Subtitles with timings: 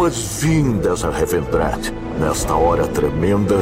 [0.00, 3.56] Boas-vindas a Revendrat, nesta hora tremenda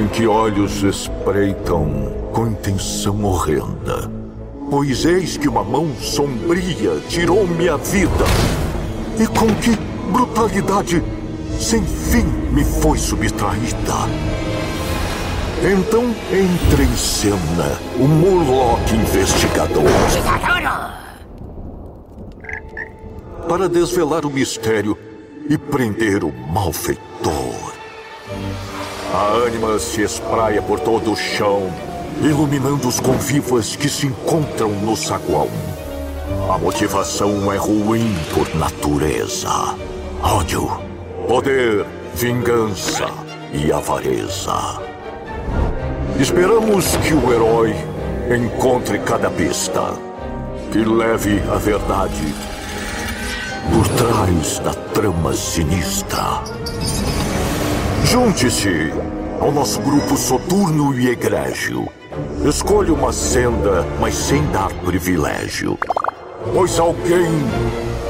[0.00, 4.08] em que olhos espreitam com intenção horrenda.
[4.70, 8.24] Pois eis que uma mão sombria tirou minha vida.
[9.18, 9.76] E com que
[10.12, 11.02] brutalidade
[11.58, 14.06] sem fim me foi subtraída.
[15.60, 19.82] Então entra em cena o Murloc investigador.
[23.48, 24.96] Para desvelar o mistério
[25.48, 27.72] e prender o malfeitor.
[29.12, 31.72] A ânima se espraia por todo o chão,
[32.22, 35.48] iluminando os convivas que se encontram no saguão.
[36.52, 39.76] A motivação é ruim por natureza.
[40.22, 40.70] Ódio,
[41.28, 43.08] poder, vingança
[43.52, 44.80] e avareza.
[46.18, 47.74] Esperamos que o herói
[48.34, 49.92] encontre cada pista,
[50.72, 52.53] que leve a verdade
[53.72, 56.42] por trás da trama sinistra.
[58.04, 58.92] Junte-se
[59.40, 61.88] ao nosso grupo soturno e egrégio.
[62.44, 65.78] Escolha uma senda, mas sem dar privilégio.
[66.52, 67.32] Pois alguém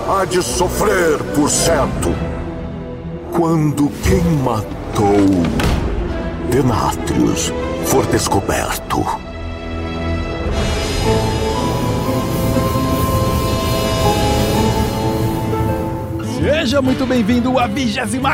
[0.09, 2.15] há de sofrer por certo.
[3.33, 5.75] Quando quem matou
[6.51, 7.53] Denatrius
[7.87, 9.34] for descoberto.
[16.45, 18.29] Seja muito bem-vindo à 25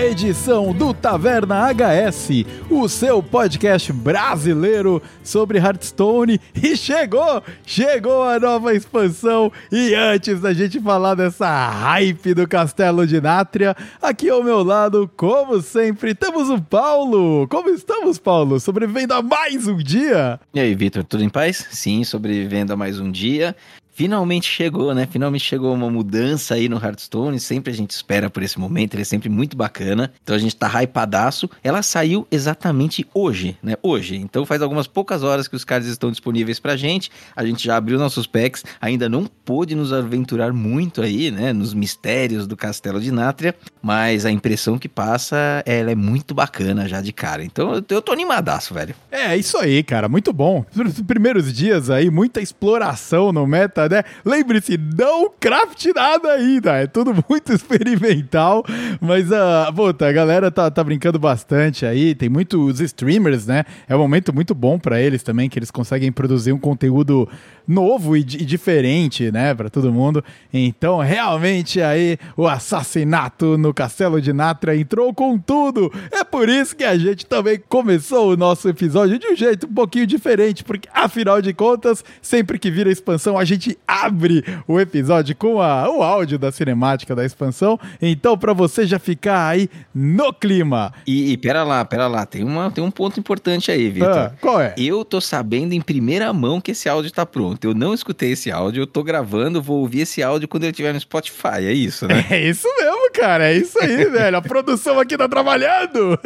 [0.00, 6.40] edição do Taverna HS, o seu podcast brasileiro sobre Hearthstone.
[6.60, 9.52] E chegou, chegou a nova expansão.
[9.70, 15.08] E antes da gente falar dessa hype do Castelo de Nátria, aqui ao meu lado,
[15.16, 17.46] como sempre, temos o Paulo.
[17.46, 18.58] Como estamos, Paulo?
[18.58, 20.40] Sobrevivendo a mais um dia?
[20.52, 21.68] E aí, Vitor, tudo em paz?
[21.70, 23.54] Sim, sobrevivendo a mais um dia.
[23.94, 25.06] Finalmente chegou, né?
[25.10, 27.38] Finalmente chegou uma mudança aí no Hearthstone.
[27.38, 30.12] Sempre a gente espera por esse momento, ele é sempre muito bacana.
[30.22, 31.48] Então a gente tá hypadaço.
[31.62, 33.76] Ela saiu exatamente hoje, né?
[33.82, 34.16] Hoje.
[34.16, 37.10] Então faz algumas poucas horas que os cards estão disponíveis pra gente.
[37.36, 41.52] A gente já abriu nossos packs, ainda não pôde nos aventurar muito aí, né?
[41.52, 43.54] Nos mistérios do Castelo de Nátria.
[43.82, 47.44] Mas a impressão que passa, ela é muito bacana já de cara.
[47.44, 48.94] Então eu tô animadaço, velho.
[49.10, 50.08] É, isso aí, cara.
[50.08, 50.64] Muito bom.
[50.74, 54.02] Nos primeiros dias aí, muita exploração no meta né?
[54.24, 58.64] Lembre-se, não craft nada ainda, é tudo muito experimental,
[59.00, 63.64] mas a uh, puta, a galera tá, tá brincando bastante aí, tem muitos streamers, né?
[63.88, 67.28] É um momento muito bom para eles também, que eles conseguem produzir um conteúdo
[67.66, 70.24] novo e, e diferente, né, para todo mundo.
[70.52, 75.92] Então, realmente aí o assassinato no Castelo de Natra entrou com tudo.
[76.10, 79.74] É por isso que a gente também começou o nosso episódio de um jeito um
[79.74, 85.34] pouquinho diferente, porque afinal de contas, sempre que vira expansão, a gente abre o episódio
[85.36, 87.78] com a, o áudio da cinemática da expansão.
[88.00, 90.92] Então, para você já ficar aí no clima.
[91.06, 94.08] E, e pera lá, pera lá, tem, uma, tem um ponto importante aí, Vitor.
[94.10, 94.74] Ah, qual é?
[94.76, 97.51] Eu tô sabendo em primeira mão que esse áudio tá pronto.
[97.62, 100.92] Eu não escutei esse áudio, eu tô gravando, vou ouvir esse áudio quando ele estiver
[100.92, 101.64] no Spotify.
[101.66, 102.24] É isso, né?
[102.30, 103.50] É isso mesmo, cara.
[103.50, 104.36] É isso aí, velho.
[104.36, 106.18] A produção aqui tá trabalhando.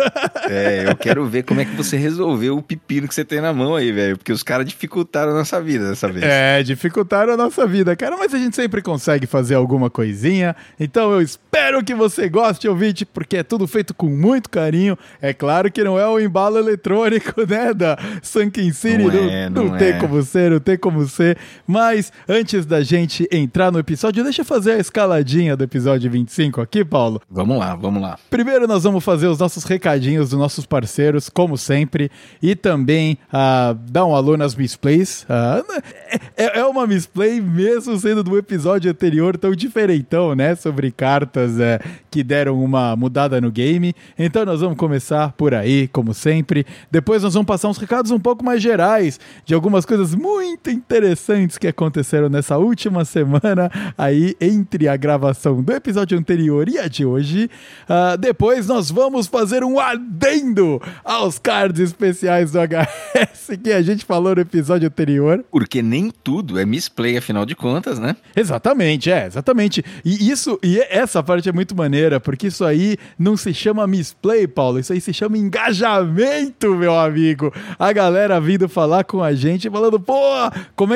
[0.49, 3.53] é, eu quero ver como é que você resolveu o pepino que você tem na
[3.53, 4.17] mão aí, velho.
[4.17, 6.25] Porque os caras dificultaram a nossa vida dessa vez.
[6.25, 8.17] É, dificultaram a nossa vida, cara.
[8.17, 10.55] Mas a gente sempre consegue fazer alguma coisinha.
[10.79, 14.99] Então eu espero que você goste, ouvinte, porque é tudo feito com muito carinho.
[15.21, 18.99] É claro que não é o embalo eletrônico, né, da Sunken City.
[18.99, 19.79] Não, não, é, não, não é.
[19.79, 21.16] tem como ser, não tem como ser.
[21.67, 26.61] Mas antes da gente entrar no episódio, deixa eu fazer a escaladinha do episódio 25
[26.61, 27.21] aqui, Paulo.
[27.31, 28.19] Vamos lá, vamos lá.
[28.31, 32.11] Primeiro nós vamos fazer os nossos recadinhos dos nossos parceiros, como sempre,
[32.43, 35.25] e também uh, dar um alô nas misplays.
[35.25, 35.83] Uh,
[36.37, 41.81] é, é uma misplay mesmo sendo do episódio anterior tão diferentão, né, sobre cartas é,
[42.11, 43.95] que deram uma mudada no game.
[44.19, 46.67] Então nós vamos começar por aí, como sempre.
[46.91, 51.06] Depois nós vamos passar uns recados um pouco mais gerais de algumas coisas muito interessantes
[51.07, 56.89] interessantes que aconteceram nessa última semana aí entre a gravação do episódio anterior e a
[56.89, 57.49] de hoje.
[57.89, 64.05] Uh, depois nós vamos fazer um adendo aos cards especiais do HS que a gente
[64.05, 65.45] falou no episódio anterior.
[65.51, 68.17] Porque nem tudo é misplay, afinal de contas, né?
[68.35, 69.85] Exatamente, é, exatamente.
[70.05, 74.47] E isso, e essa parte é muito maneira, porque isso aí não se chama misplay,
[74.47, 77.53] Paulo, isso aí se chama engajamento, meu amigo.
[77.79, 80.17] A galera vindo falar com a gente, falando, pô,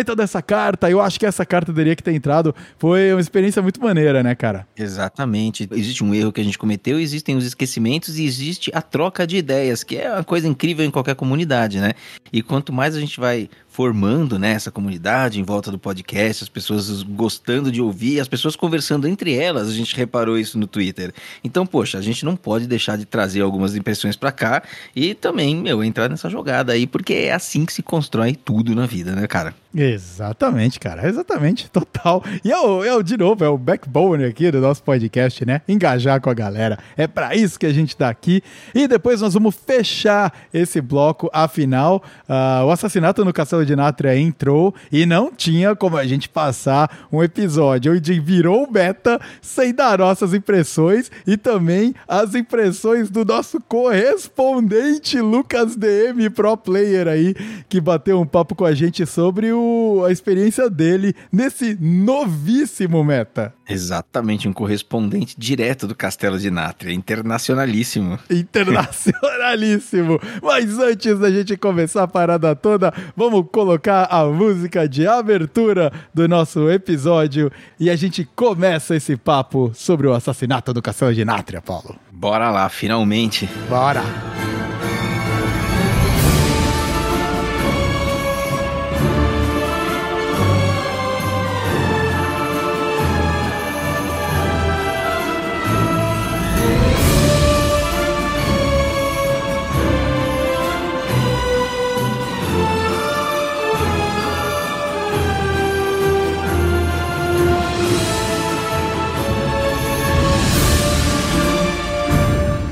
[0.01, 0.91] comenta dessa carta.
[0.91, 2.55] Eu acho que essa carta teria que ter entrado.
[2.79, 4.67] Foi uma experiência muito maneira, né, cara?
[4.77, 5.69] Exatamente.
[5.73, 9.37] Existe um erro que a gente cometeu, existem os esquecimentos e existe a troca de
[9.37, 11.93] ideias, que é uma coisa incrível em qualquer comunidade, né?
[12.33, 16.49] E quanto mais a gente vai formando né, essa comunidade em volta do podcast, as
[16.49, 21.15] pessoas gostando de ouvir, as pessoas conversando entre elas, a gente reparou isso no Twitter.
[21.43, 24.63] Então, poxa, a gente não pode deixar de trazer algumas impressões para cá
[24.95, 28.87] e também, meu, entrar nessa jogada aí, porque é assim que se constrói tudo na
[28.87, 29.55] vida, né, cara?
[29.73, 32.25] Exatamente, cara, exatamente, total.
[32.45, 35.63] E é o, é o, de novo, é o backbone aqui do nosso podcast, né?
[35.69, 36.77] Engajar com a galera.
[36.97, 38.43] É para isso que a gente tá aqui.
[38.75, 44.17] E depois nós vamos fechar esse bloco, afinal, uh, o assassinato no Castelo de Nátria
[44.17, 49.99] entrou e não tinha como a gente passar um episódio onde virou beta sem dar
[49.99, 57.35] nossas impressões e também as impressões do nosso correspondente Lucas DM Pro Player aí,
[57.69, 63.55] que bateu um papo com a gente sobre o, a experiência dele nesse novíssimo meta.
[63.71, 68.19] Exatamente, um correspondente direto do Castelo de Nátria, internacionalíssimo.
[68.29, 70.21] Internacionalíssimo!
[70.43, 76.27] Mas antes da gente começar a parada toda, vamos colocar a música de abertura do
[76.29, 81.63] nosso episódio e a gente começa esse papo sobre o assassinato do Castelo de Nátria,
[81.63, 81.97] Paulo.
[82.11, 83.49] Bora lá, finalmente.
[83.69, 84.03] Bora!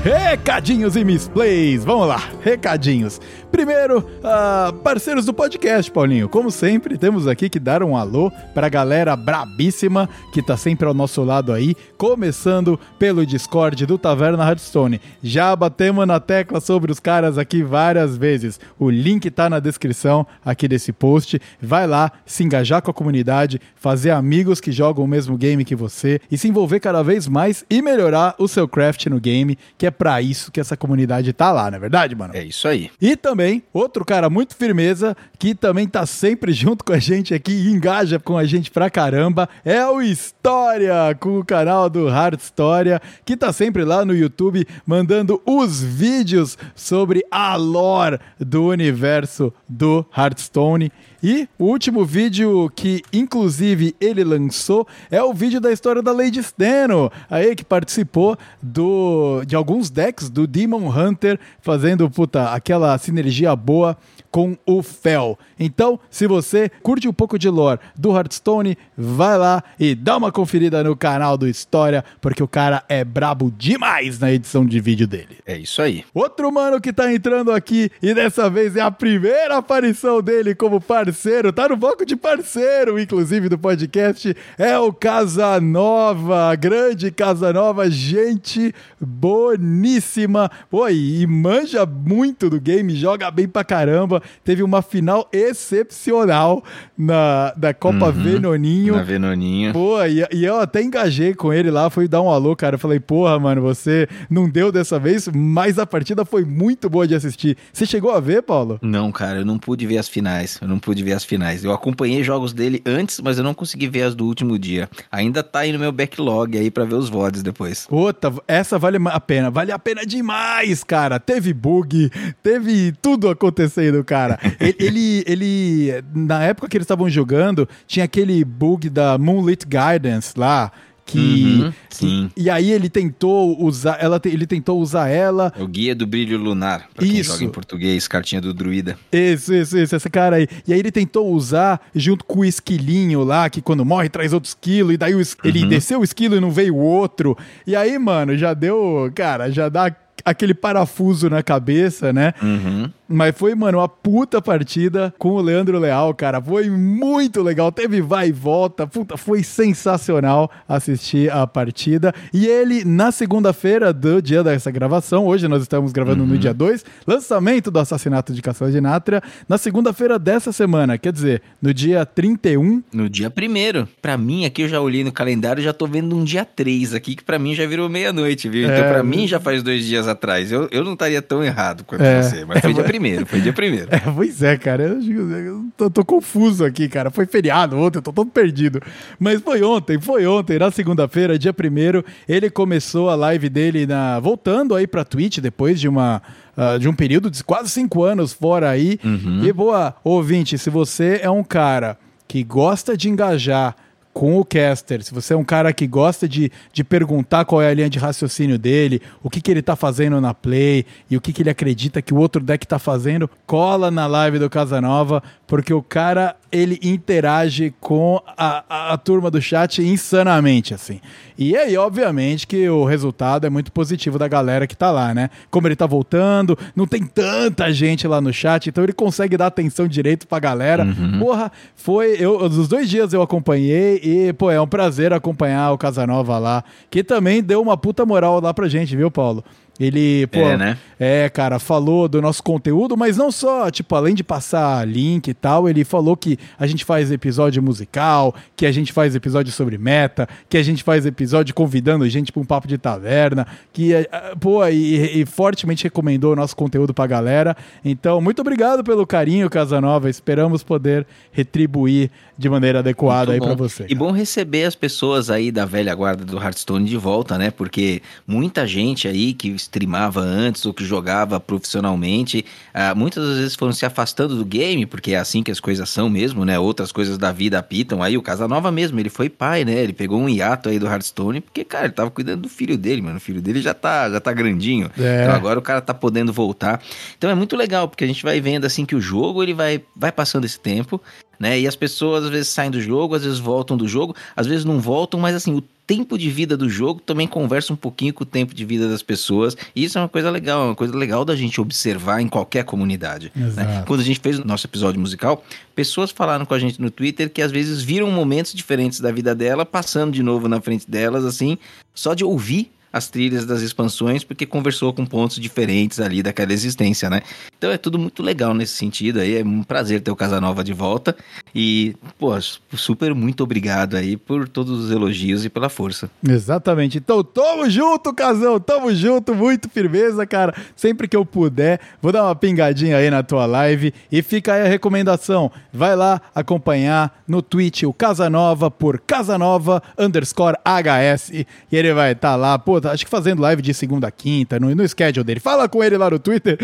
[0.09, 3.21] Recadinhos e misplays, vamos lá, recadinhos.
[3.51, 6.29] Primeiro, uh, parceiros do podcast, Paulinho.
[6.29, 10.93] Como sempre, temos aqui que dar um alô pra galera brabíssima que tá sempre ao
[10.93, 15.01] nosso lado aí, começando pelo Discord do Taverna Hearthstone.
[15.21, 18.59] Já batemos na tecla sobre os caras aqui várias vezes.
[18.77, 21.41] O link tá na descrição aqui desse post.
[21.61, 25.75] Vai lá, se engajar com a comunidade, fazer amigos que jogam o mesmo game que
[25.75, 29.85] você e se envolver cada vez mais e melhorar o seu craft no game, que
[29.85, 32.35] é para isso que essa comunidade tá lá, não é verdade, mano?
[32.35, 32.91] É isso aí.
[33.01, 33.38] E também,
[33.73, 38.19] outro cara muito firmeza, que também tá sempre junto com a gente aqui e engaja
[38.19, 43.37] com a gente pra caramba, é o História, com o canal do Hard História, que
[43.37, 50.91] tá sempre lá no YouTube mandando os vídeos sobre a lore do universo do Hearthstone.
[51.21, 56.41] E o último vídeo que, inclusive, ele lançou é o vídeo da história da Lady
[56.41, 63.55] Steno, aí que participou do, de alguns decks do Demon Hunter, fazendo, puta, aquela sinergia
[63.55, 63.97] boa
[64.31, 65.37] com o Fel.
[65.59, 70.31] Então, se você curte um pouco de lore do Hearthstone, vai lá e dá uma
[70.31, 75.07] conferida no canal do História, porque o cara é brabo demais na edição de vídeo
[75.07, 75.37] dele.
[75.45, 76.05] É isso aí.
[76.13, 80.79] Outro mano que tá entrando aqui e dessa vez é a primeira aparição dele como
[80.79, 88.73] parceiro, tá no banco de parceiro, inclusive do podcast, é o Casanova, grande Casanova, gente
[88.99, 90.51] boníssima.
[90.69, 96.63] Pô, e manja muito do game, joga bem pra caramba teve uma final excepcional
[96.97, 98.95] na da Copa uhum, Venoninho.
[98.95, 99.73] Na Venoninho.
[99.73, 102.77] Pô, e, e, eu até engajei com ele lá, fui dar um alô, cara.
[102.77, 107.15] falei, porra, mano, você não deu dessa vez, mas a partida foi muito boa de
[107.15, 107.57] assistir.
[107.71, 108.79] Você chegou a ver, Paulo?
[108.81, 110.59] Não, cara, eu não pude ver as finais.
[110.61, 111.63] Eu não pude ver as finais.
[111.63, 114.89] Eu acompanhei jogos dele antes, mas eu não consegui ver as do último dia.
[115.11, 117.85] Ainda tá aí no meu backlog aí para ver os VODs depois.
[117.87, 119.49] Puta, essa vale a pena.
[119.49, 121.19] Vale a pena demais, cara.
[121.19, 122.09] Teve bug,
[122.43, 124.39] teve tudo acontecendo, cara.
[124.59, 130.71] ele, ele, na época que eles estavam jogando, tinha aquele bug da Moonlit Guidance lá,
[131.05, 132.31] que uhum, sim.
[132.35, 136.05] E, e, aí ele tentou usar ela ele tentou usar ela é o guia do
[136.05, 140.35] brilho lunar para quem joga em português cartinha do druida isso isso isso essa cara
[140.35, 144.33] aí e aí ele tentou usar junto com o esquilinho lá que quando morre traz
[144.33, 145.69] outro esquilo e daí o, ele uhum.
[145.69, 147.35] desceu o esquilo e não veio o outro
[147.65, 149.91] e aí mano já deu cara já dá
[150.23, 152.91] aquele parafuso na cabeça né uhum.
[153.11, 156.39] Mas foi, mano, uma puta partida com o Leandro Leal, cara.
[156.39, 157.71] Foi muito legal.
[157.71, 158.85] Teve vai e volta.
[158.85, 162.13] Puta, foi sensacional assistir a partida.
[162.31, 166.29] E ele, na segunda-feira do dia dessa gravação, hoje nós estamos gravando uhum.
[166.29, 171.11] no dia 2, lançamento do assassinato de Castelo de Nátria, na segunda-feira dessa semana, quer
[171.11, 172.83] dizer, no dia 31.
[172.93, 173.87] No dia primeiro.
[173.99, 177.15] Pra mim, aqui eu já olhei no calendário já tô vendo um dia 3 aqui,
[177.15, 178.65] que pra mim já virou meia-noite, viu?
[178.65, 178.93] Então, é...
[178.93, 180.51] pra mim já faz dois dias atrás.
[180.51, 182.21] Eu, eu não estaria tão errado quanto é...
[182.21, 183.87] você, mas foi dia primeiro primeiro, foi dia primeiro.
[183.89, 184.83] É, pois é, cara.
[184.83, 187.09] Eu, eu tô, tô, confuso aqui, cara.
[187.09, 188.81] Foi feriado ontem, eu tô todo perdido.
[189.17, 194.19] Mas foi ontem, foi ontem, na segunda-feira, dia primeiro, ele começou a live dele na.
[194.19, 196.21] voltando aí pra Twitch depois de uma.
[196.57, 198.99] Uh, de um período de quase cinco anos fora aí.
[199.03, 199.45] Uhum.
[199.45, 203.75] E boa, ouvinte, se você é um cara que gosta de engajar
[204.19, 207.69] com o caster, se você é um cara que gosta de, de perguntar qual é
[207.69, 211.21] a linha de raciocínio dele, o que, que ele tá fazendo na play e o
[211.21, 215.23] que, que ele acredita que o outro deck tá fazendo, cola na live do Casanova,
[215.47, 220.99] porque o cara ele interage com a, a, a, turma do chat insanamente, assim.
[221.37, 225.29] E aí, obviamente, que o resultado é muito positivo da galera que tá lá, né?
[225.49, 229.47] Como ele tá voltando, não tem tanta gente lá no chat, então ele consegue dar
[229.47, 230.83] atenção direito pra galera.
[230.83, 231.19] Uhum.
[231.19, 232.17] Porra, foi.
[232.19, 236.63] Eu, os dois dias eu acompanhei e, pô, é um prazer acompanhar o Casanova lá,
[236.89, 239.43] que também deu uma puta moral lá pra gente, viu, Paulo?
[239.79, 240.77] Ele, pô, é, né?
[240.99, 245.33] é, cara, falou do nosso conteúdo, mas não só, tipo, além de passar link e
[245.33, 249.77] tal, ele falou que a gente faz episódio musical, que a gente faz episódio sobre
[249.77, 254.09] meta, que a gente faz episódio convidando gente para um papo de taverna, que, é,
[254.11, 257.55] é, pô, e, e, fortemente recomendou o nosso conteúdo pra galera.
[257.85, 260.09] Então, muito obrigado pelo carinho, Casanova.
[260.09, 263.85] Esperamos poder retribuir de maneira adequada muito aí para você.
[263.89, 267.51] E bom receber as pessoas aí da velha guarda do Hearthstone de volta, né?
[267.51, 273.55] Porque muita gente aí que streamava antes ou que jogava profissionalmente, uh, muitas das vezes
[273.55, 276.57] foram se afastando do game, porque é assim que as coisas são mesmo, né?
[276.57, 278.01] Outras coisas da vida apitam.
[278.01, 279.73] Aí o Casanova mesmo, ele foi pai, né?
[279.83, 283.01] Ele pegou um hiato aí do Hearthstone, porque, cara, ele tava cuidando do filho dele,
[283.01, 283.17] mano.
[283.17, 284.89] O filho dele já tá, já tá grandinho.
[284.97, 285.23] É.
[285.23, 286.81] Então agora o cara tá podendo voltar.
[287.17, 289.81] Então é muito legal, porque a gente vai vendo assim que o jogo ele vai,
[289.95, 291.01] vai passando esse tempo
[291.39, 291.59] né?
[291.59, 294.65] E as pessoas às vezes saem do jogo, às vezes voltam do jogo, às vezes
[294.65, 298.21] não voltam, mas assim, o tempo de vida do jogo também conversa um pouquinho com
[298.21, 299.57] o tempo de vida das pessoas.
[299.75, 302.63] E isso é uma coisa legal, é uma coisa legal da gente observar em qualquer
[302.63, 303.31] comunidade.
[303.35, 303.83] Né?
[303.87, 305.43] Quando a gente fez o nosso episódio musical,
[305.73, 309.33] pessoas falaram com a gente no Twitter que às vezes viram momentos diferentes da vida
[309.33, 311.57] dela passando de novo na frente delas, assim,
[311.95, 317.09] só de ouvir as trilhas das expansões, porque conversou com pontos diferentes ali daquela existência,
[317.09, 317.21] né?
[317.57, 320.73] Então é tudo muito legal nesse sentido aí, é um prazer ter o Casanova de
[320.73, 321.15] volta.
[321.53, 322.31] E, pô,
[322.75, 326.09] super muito obrigado aí por todos os elogios e pela força.
[326.27, 332.11] Exatamente, então tamo junto, Casão, tamo junto, muito firmeza, cara, sempre que eu puder, vou
[332.11, 333.93] dar uma pingadinha aí na tua live.
[334.11, 340.57] E fica aí a recomendação, vai lá acompanhar no Twitch o Casanova por Casanova underscore
[340.65, 344.11] HS e ele vai estar tá lá, pô, acho que fazendo live de segunda a
[344.11, 345.39] quinta, no, no schedule dele.
[345.39, 346.57] Fala com ele lá no Twitter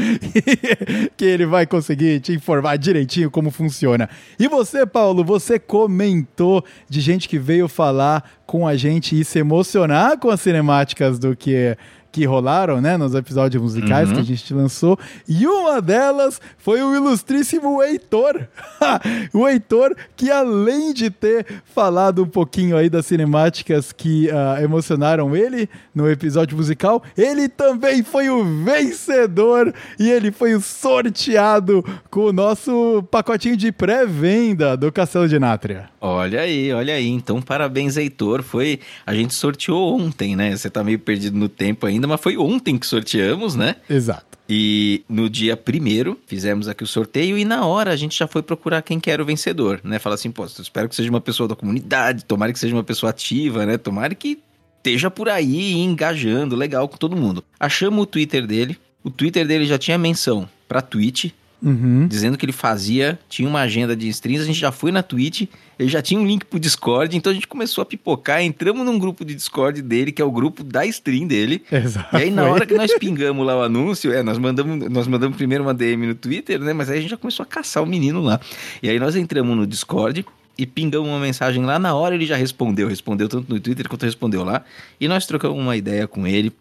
[1.18, 4.10] que ele vai conseguir te informar direitinho como funciona.
[4.40, 9.40] E você, Paulo, você comentou de gente que veio falar com a gente e se
[9.40, 11.76] emocionar com as cinemáticas do que
[12.16, 14.16] que rolaram, né, nos episódios musicais uhum.
[14.16, 14.98] que a gente lançou.
[15.28, 18.48] E uma delas foi o ilustríssimo Heitor.
[19.34, 25.36] o Heitor, que além de ter falado um pouquinho aí das cinemáticas que uh, emocionaram
[25.36, 32.28] ele no episódio musical, ele também foi o vencedor e ele foi o sorteado com
[32.28, 35.90] o nosso pacotinho de pré-venda do Castelo de Nátria.
[36.00, 37.10] Olha aí, olha aí.
[37.10, 38.42] Então, parabéns, Heitor.
[38.42, 38.80] Foi.
[39.06, 40.56] A gente sorteou ontem, né?
[40.56, 43.76] Você tá meio perdido no tempo ainda mas foi ontem que sorteamos, né?
[43.90, 44.36] Exato.
[44.48, 48.44] E no dia primeiro fizemos aqui o sorteio e na hora a gente já foi
[48.44, 49.98] procurar quem que era o vencedor, né?
[49.98, 53.10] Falar assim, pô, espero que seja uma pessoa da comunidade, tomara que seja uma pessoa
[53.10, 53.78] ativa, né?
[53.78, 54.40] Tomara que
[54.78, 57.44] esteja por aí engajando legal com todo mundo.
[57.60, 61.32] Achamos o Twitter dele, o Twitter dele já tinha menção para Twitch,
[61.66, 62.08] Uhum.
[62.08, 65.48] dizendo que ele fazia, tinha uma agenda de streams, a gente já foi na Twitch,
[65.80, 69.00] ele já tinha um link pro Discord, então a gente começou a pipocar, entramos num
[69.00, 71.64] grupo de Discord dele, que é o grupo da stream dele.
[71.72, 72.16] Exato.
[72.16, 75.36] E aí na hora que nós pingamos lá o anúncio, é, nós mandamos, nós mandamos
[75.36, 77.88] primeiro uma DM no Twitter, né, mas aí a gente já começou a caçar o
[77.88, 78.40] menino lá.
[78.84, 80.24] E aí nós entramos no Discord,
[80.58, 84.06] e pingamos uma mensagem lá, na hora ele já respondeu, respondeu tanto no Twitter quanto
[84.06, 84.64] respondeu lá,
[85.00, 86.54] e nós trocamos uma ideia com ele,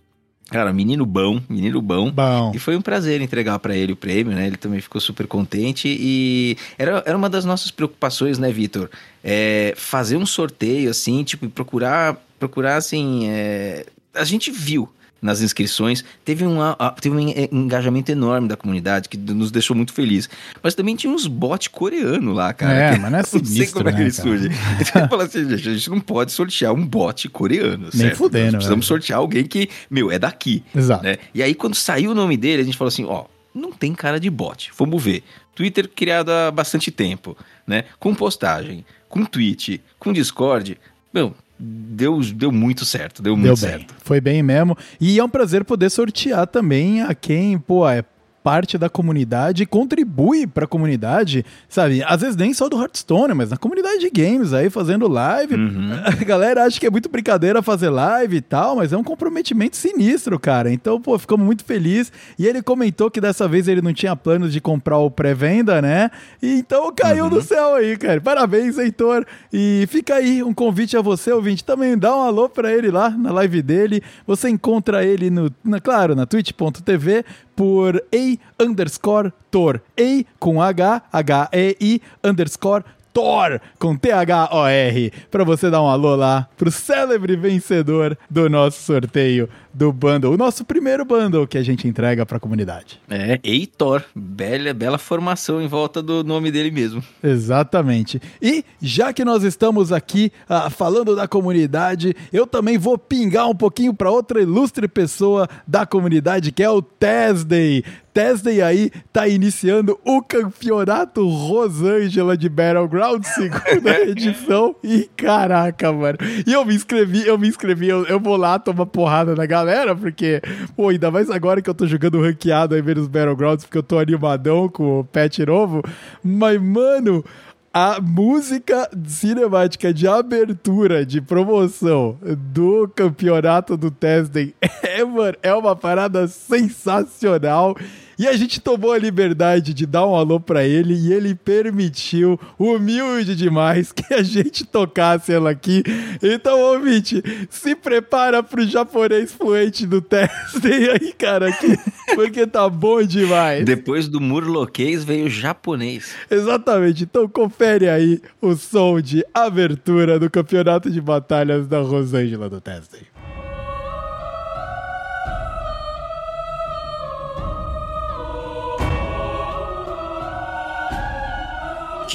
[0.54, 2.12] Cara, menino bom, menino bom.
[2.12, 2.52] Bom.
[2.54, 4.46] E foi um prazer entregar para ele o prêmio, né?
[4.46, 8.88] Ele também ficou super contente e era, era uma das nossas preocupações, né, Vitor?
[9.24, 13.84] É fazer um sorteio, assim, tipo, procurar, procurar, assim, é...
[14.14, 14.88] a gente viu
[15.24, 16.04] nas inscrições.
[16.22, 16.58] Teve um,
[17.00, 17.18] teve um
[17.50, 20.28] engajamento enorme da comunidade que nos deixou muito feliz.
[20.62, 22.74] Mas também tinha uns bots coreanos lá, cara.
[22.74, 24.50] É, mas não é sinistro, Não sei como é que né, ele surge.
[24.78, 28.16] Então fala assim, gente, a gente não pode sortear um bot coreano, Nem certo?
[28.16, 28.44] fudendo.
[28.44, 30.62] Nós precisamos sortear alguém que, meu, é daqui.
[30.76, 31.02] Exato.
[31.02, 31.16] Né?
[31.34, 34.20] E aí, quando saiu o nome dele, a gente falou assim, ó, não tem cara
[34.20, 34.72] de bot.
[34.76, 35.24] Vamos ver.
[35.54, 37.34] Twitter criado há bastante tempo,
[37.66, 37.84] né?
[37.98, 40.78] Com postagem, com tweet, com Discord.
[41.12, 43.94] Meu, deu, deu muito certo, deu muito deu certo.
[43.98, 44.76] Foi bem mesmo.
[45.00, 48.04] E é um prazer poder sortear também a quem, pô, é
[48.44, 52.02] parte da comunidade contribui pra comunidade, sabe?
[52.04, 55.54] Às vezes nem só do Hearthstone, mas na comunidade de games aí, fazendo live.
[55.54, 55.92] Uhum.
[56.04, 59.78] A galera acha que é muito brincadeira fazer live e tal, mas é um comprometimento
[59.78, 60.70] sinistro, cara.
[60.70, 62.12] Então, pô, ficamos muito felizes.
[62.38, 66.10] E ele comentou que dessa vez ele não tinha planos de comprar o pré-venda, né?
[66.42, 68.20] E então caiu no céu aí, cara.
[68.20, 69.24] Parabéns, Heitor.
[69.50, 73.08] E fica aí um convite a você, ouvinte, também dá um alô pra ele lá
[73.08, 74.02] na live dele.
[74.26, 77.24] Você encontra ele no, na, claro, na twitch.tv
[77.54, 79.80] por A underscore Thor.
[79.98, 86.70] A com H, H-E-I underscore Thor, com T-H-O-R, pra você dar um alô lá pro
[86.70, 92.24] célebre vencedor do nosso sorteio do bundle, o nosso primeiro bundle que a gente entrega
[92.24, 93.00] pra comunidade.
[93.10, 94.04] É, Heitor.
[94.14, 97.02] Bela, bela formação em volta do nome dele mesmo.
[97.22, 98.20] Exatamente.
[98.40, 103.54] E já que nós estamos aqui ah, falando da comunidade, eu também vou pingar um
[103.54, 107.82] pouquinho para outra ilustre pessoa da comunidade, que é o Tesday.
[108.14, 114.76] Tesday aí tá iniciando o campeonato Rosângela de Battleground, segunda edição.
[114.84, 116.18] E caraca, mano.
[116.46, 119.63] E eu me inscrevi, eu me inscrevi, eu, eu vou lá tomar porrada na galera,
[119.96, 120.40] porque,
[120.76, 123.82] pô, ainda mais agora que eu tô jogando ranqueado aí vendo os Battlegrounds, porque eu
[123.82, 125.82] tô animadão com o patch novo.
[126.22, 127.24] Mas, mano,
[127.72, 132.16] a música cinemática de abertura, de promoção
[132.52, 137.76] do campeonato do Tesden é, mano, é uma parada sensacional.
[138.18, 142.38] E a gente tomou a liberdade de dar um alô pra ele e ele permitiu,
[142.58, 145.82] humilde demais, que a gente tocasse ela aqui.
[146.22, 151.76] Então, ouvinte, se prepara pro japonês fluente do Tesden aí, cara, aqui,
[152.14, 153.64] porque tá bom demais.
[153.64, 156.14] Depois do murloquês veio o japonês.
[156.30, 157.04] Exatamente.
[157.04, 163.13] Então confere aí o som de abertura do campeonato de batalhas da Rosângela do Tesden.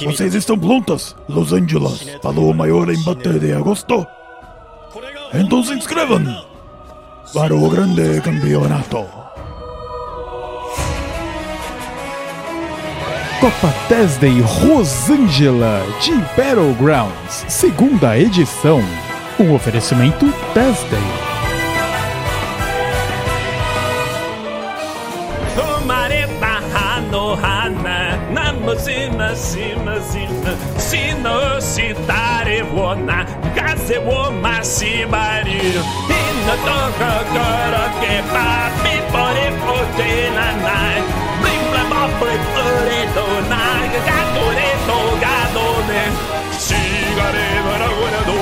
[0.04, 4.06] Vocês estão prontas, Los Angeles, para o maior embate de agosto?
[5.34, 6.22] Então se inscrevam
[7.32, 9.06] para o grande campeonato.
[13.40, 18.82] Copa Tesday Rosângela de Battlegrounds, segunda edição.
[19.38, 21.29] Um oferecimento Tesday.
[28.60, 35.60] zima, zima, zima, zima, sino sitare vona, kaze voma simari.
[36.08, 41.00] Ina toka kara ke papi pore pote na nai,
[41.40, 46.02] bling bla ba bling ore do nai, gatore do gadone.
[46.64, 48.38] Sigare vara gora do,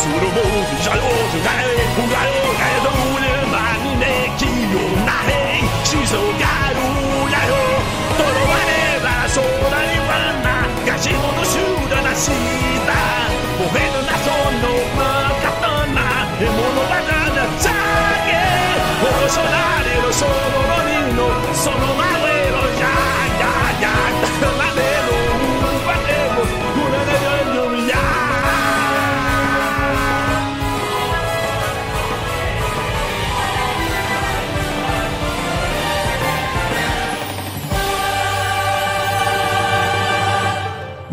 [0.00, 0.46] suru mo
[0.84, 1.12] jalo
[1.44, 1.70] gai,
[2.12, 7.07] gai gai do ne mani ne kiyo nai, shizo garu.
[9.38, 9.78] 将来
[10.10, 10.10] は
[10.42, 11.62] なのしほど修
[11.94, 12.26] 羅なし
[12.86, 12.90] だ
[13.54, 14.66] 燃えるなその
[15.38, 15.94] 刀
[16.38, 17.72] 獲物だからじゃ
[18.26, 18.28] け。
[19.00, 19.38] おそ
[19.86, 20.34] れるその
[20.82, 22.07] 人のその前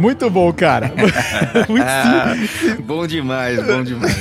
[0.05, 0.91] Muito bom, cara.
[1.67, 1.83] Muito
[2.59, 4.15] sim- bom demais, bom demais.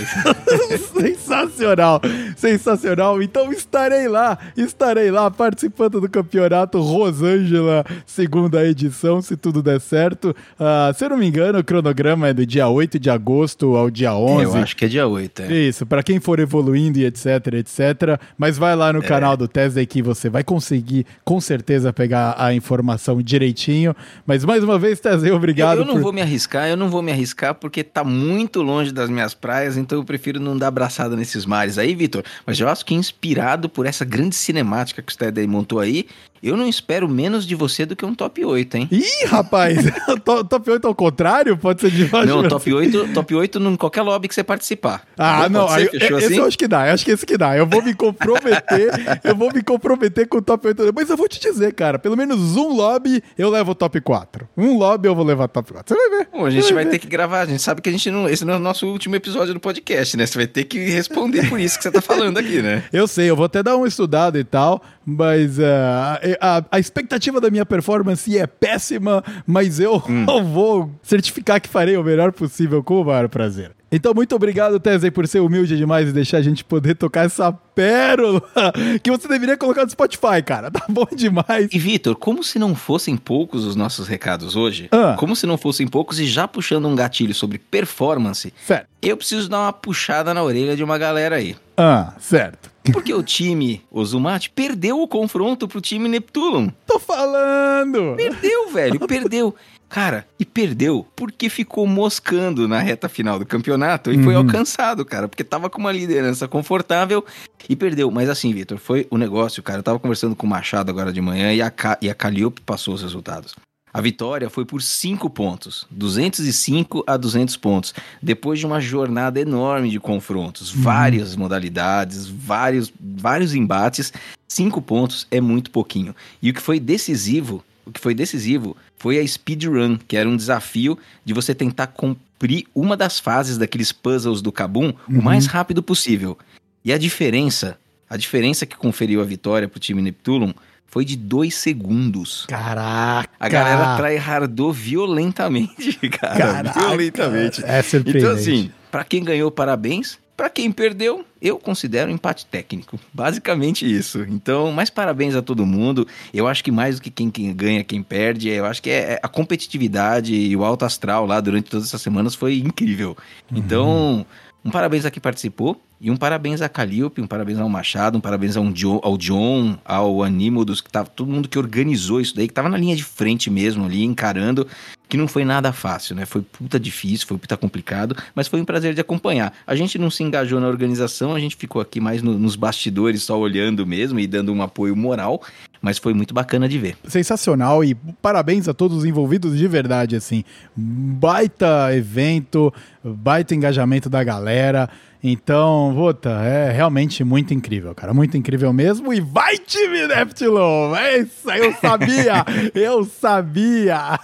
[0.94, 2.00] sensacional,
[2.36, 3.22] sensacional.
[3.22, 10.34] Então estarei lá, estarei lá participando do campeonato Rosângela, segunda edição, se tudo der certo.
[10.58, 13.90] Ah, se eu não me engano, o cronograma é do dia 8 de agosto ao
[13.90, 14.44] dia 11.
[14.44, 15.52] Eu acho que é dia 8, é.
[15.52, 18.20] Isso, pra quem for evoluindo e etc, etc.
[18.36, 22.54] Mas vai lá no canal do Tesla que você vai conseguir, com certeza, pegar a
[22.54, 23.94] informação direitinho.
[24.26, 26.02] Mas mais uma vez, Tesla, obrigado Eu, eu não por...
[26.02, 29.76] vou me arriscar, eu não vou me arriscar porque tá muito longe das minhas praias,
[29.76, 32.22] então eu prefiro não dar abraçada nesses mares aí, Vitor.
[32.46, 36.06] Mas eu acho que inspirado por essa grande cinemática que o Steady montou aí,
[36.48, 38.88] eu não espero menos de você do que um top 8, hein?
[38.90, 39.78] Ih, rapaz,
[40.24, 41.56] to- top 8 ao contrário?
[41.56, 45.02] Pode ser de baixo Não, top 8, top 8 em qualquer lobby que você participar.
[45.16, 45.90] Ah, não, ser?
[45.90, 46.36] Fechou esse assim?
[46.36, 47.56] eu acho que dá, eu acho que esse que dá.
[47.56, 48.90] Eu vou me comprometer,
[49.24, 50.92] eu vou me comprometer com o top 8.
[50.94, 54.48] Mas eu vou te dizer, cara, pelo menos um lobby eu levo o top 4.
[54.56, 55.94] Um lobby eu vou levar top 4.
[55.94, 56.28] Você vai ver.
[56.32, 56.90] Bom, a gente vai ver.
[56.90, 58.28] ter que gravar, a gente sabe que a gente não.
[58.28, 60.26] Esse não é o nosso último episódio do podcast, né?
[60.26, 62.84] Você vai ter que responder por isso que você tá falando aqui, né?
[62.92, 67.40] Eu sei, eu vou até dar uma estudada e tal, mas ah, a, a expectativa
[67.40, 70.24] da minha performance é péssima, mas eu Hum.
[70.52, 73.72] vou certificar que farei o melhor possível com o maior prazer.
[73.92, 77.52] Então, muito obrigado, Tesey, por ser humilde demais e deixar a gente poder tocar essa
[77.52, 78.42] pérola
[79.00, 80.68] que você deveria colocar no Spotify, cara.
[80.74, 81.68] Tá bom demais.
[81.72, 85.14] E Vitor, como se não fossem poucos os nossos recados hoje, Ah.
[85.16, 88.88] como se não fossem poucos e já puxando um gatilho sobre performance, Certo.
[89.00, 91.54] eu preciso dar uma puxada na orelha de uma galera aí.
[91.76, 92.73] Ah, certo.
[92.92, 96.70] Porque o time Ozumate perdeu o confronto pro time Neptulum.
[96.86, 98.14] Tô falando.
[98.16, 99.54] Perdeu, velho, perdeu.
[99.88, 104.40] Cara, e perdeu porque ficou moscando na reta final do campeonato e foi Uhum.
[104.40, 107.24] alcançado, cara, porque tava com uma liderança confortável
[107.68, 108.10] e perdeu.
[108.10, 109.78] Mas assim, Vitor, foi o negócio, cara.
[109.78, 111.96] Eu tava conversando com o Machado agora de manhã e a, Ca...
[112.02, 113.54] e a Calliope passou os resultados.
[113.94, 119.88] A vitória foi por 5 pontos, 205 a 200 pontos, depois de uma jornada enorme
[119.88, 124.12] de confrontos, várias modalidades, vários, vários embates.
[124.48, 126.12] 5 pontos é muito pouquinho.
[126.42, 130.36] E o que foi decisivo o que foi decisivo foi a speedrun, que era um
[130.36, 135.82] desafio de você tentar cumprir uma das fases daqueles puzzles do Kabum o mais rápido
[135.82, 136.38] possível.
[136.82, 137.78] E a diferença,
[138.08, 140.54] a diferença que conferiu a vitória pro time Neptulum
[140.86, 142.46] foi de dois segundos.
[142.48, 143.28] Caraca.
[143.38, 146.38] A galera tryhardou violentamente, cara.
[146.38, 146.80] Caraca.
[146.80, 147.64] Violentamente.
[147.64, 148.24] É surpreendente.
[148.24, 150.18] Então, assim, pra quem ganhou, parabéns.
[150.36, 152.98] Pra quem perdeu, eu considero um empate técnico.
[153.12, 154.24] Basicamente isso.
[154.28, 156.08] Então, mais parabéns a todo mundo.
[156.32, 159.12] Eu acho que mais do que quem, quem ganha, quem perde, eu acho que é,
[159.12, 163.16] é a competitividade e o alto astral lá durante todas essas semanas foi incrível.
[163.52, 164.26] Então,
[164.64, 165.80] um parabéns a quem participou.
[166.04, 169.78] E um parabéns a Calliope, um parabéns ao Machado, um parabéns ao John, ao, John,
[169.82, 173.02] ao Anímodos, que tava todo mundo que organizou isso daí, que tava na linha de
[173.02, 174.66] frente mesmo ali, encarando,
[175.08, 176.26] que não foi nada fácil, né?
[176.26, 179.54] Foi puta difícil, foi puta complicado, mas foi um prazer de acompanhar.
[179.66, 183.22] A gente não se engajou na organização, a gente ficou aqui mais no- nos bastidores,
[183.22, 185.40] só olhando mesmo e dando um apoio moral,
[185.80, 186.98] mas foi muito bacana de ver.
[187.08, 190.44] Sensacional e parabéns a todos os envolvidos de verdade, assim.
[190.76, 192.70] Baita evento,
[193.02, 194.90] baita engajamento da galera.
[195.26, 198.12] Então, Vota, é realmente muito incrível, cara.
[198.12, 199.10] Muito incrível mesmo.
[199.10, 200.94] E vai, time Neptulon!
[200.94, 202.44] É isso eu sabia!
[202.74, 204.20] eu sabia!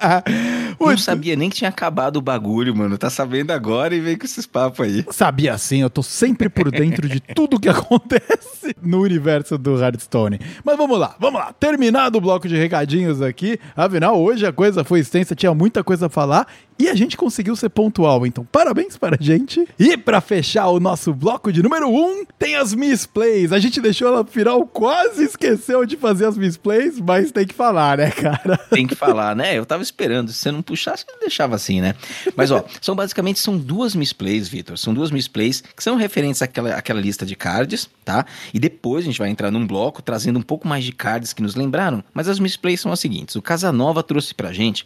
[0.80, 2.96] Não sabia nem que tinha acabado o bagulho, mano.
[2.96, 5.04] Tá sabendo agora e vem com esses papos aí.
[5.10, 10.40] Sabia sim, eu tô sempre por dentro de tudo que acontece no universo do Hearthstone.
[10.64, 11.52] Mas vamos lá, vamos lá.
[11.52, 13.58] Terminado o bloco de recadinhos aqui.
[13.76, 16.46] Afinal, hoje a coisa foi extensa, tinha muita coisa a falar
[16.78, 18.26] e a gente conseguiu ser pontual.
[18.26, 19.66] Então, parabéns para a gente.
[19.78, 23.52] E pra fechar o nosso bloco de número 1, um, tem as Miss Plays.
[23.52, 27.54] A gente deixou ela final, quase esqueceu de fazer as Miss Plays, mas tem que
[27.54, 28.58] falar, né, cara?
[28.70, 29.56] Tem que falar, né?
[29.56, 30.32] Eu tava esperando.
[30.32, 31.94] Se você não puxasse, eu deixava assim, né?
[32.36, 34.76] Mas, ó, são basicamente são duas misplays, Vitor.
[34.76, 38.26] São duas misplays que são referentes àquela, àquela lista de cards, tá?
[38.52, 41.42] E depois a gente vai entrar num bloco trazendo um pouco mais de cards que
[41.42, 42.02] nos lembraram.
[42.12, 43.36] Mas as misplays são as seguintes.
[43.36, 44.84] O Casanova trouxe pra gente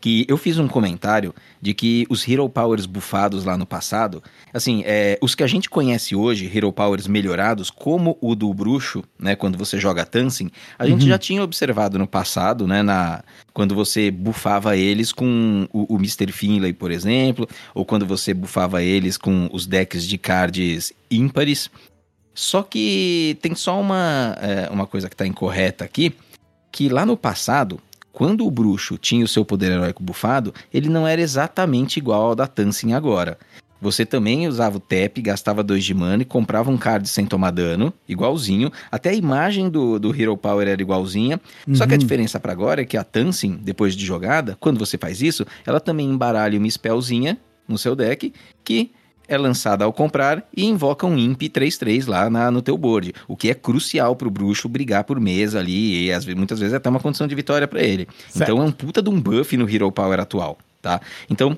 [0.00, 4.82] que eu fiz um comentário de que os Hero Powers bufados lá no passado, assim,
[4.86, 9.34] é, os que a gente conhece hoje, Hero Powers melhorados, como o do bruxo, né,
[9.34, 14.10] quando você joga Tansing, a gente já tinha observado no passado, né, na, quando você
[14.10, 16.30] bufava eles com o, o Mr.
[16.30, 21.70] Finlay, por exemplo, ou quando você bufava eles com os decks de cards ímpares.
[22.34, 26.14] Só que tem só uma, é, uma coisa que está incorreta aqui,
[26.70, 27.80] que lá no passado,
[28.18, 32.34] quando o bruxo tinha o seu poder heróico bufado, ele não era exatamente igual ao
[32.34, 33.38] da Tansing agora.
[33.80, 37.52] Você também usava o TEP, gastava 2 de mana e comprava um card sem tomar
[37.52, 38.72] dano, igualzinho.
[38.90, 41.40] Até a imagem do, do Hero Power era igualzinha.
[41.72, 44.98] Só que a diferença para agora é que a Tansing, depois de jogada, quando você
[44.98, 48.32] faz isso, ela também embaralha uma spellzinha no seu deck
[48.64, 48.90] que
[49.28, 53.36] é lançada ao comprar e invoca um Imp 3-3 lá na- no teu board, o
[53.36, 56.88] que é crucial pro bruxo brigar por mesa ali e às muitas vezes é até
[56.88, 58.08] uma condição de vitória para ele.
[58.30, 58.42] Certo.
[58.50, 61.00] Então é um puta de um buff no Hero Power atual, tá?
[61.28, 61.56] Então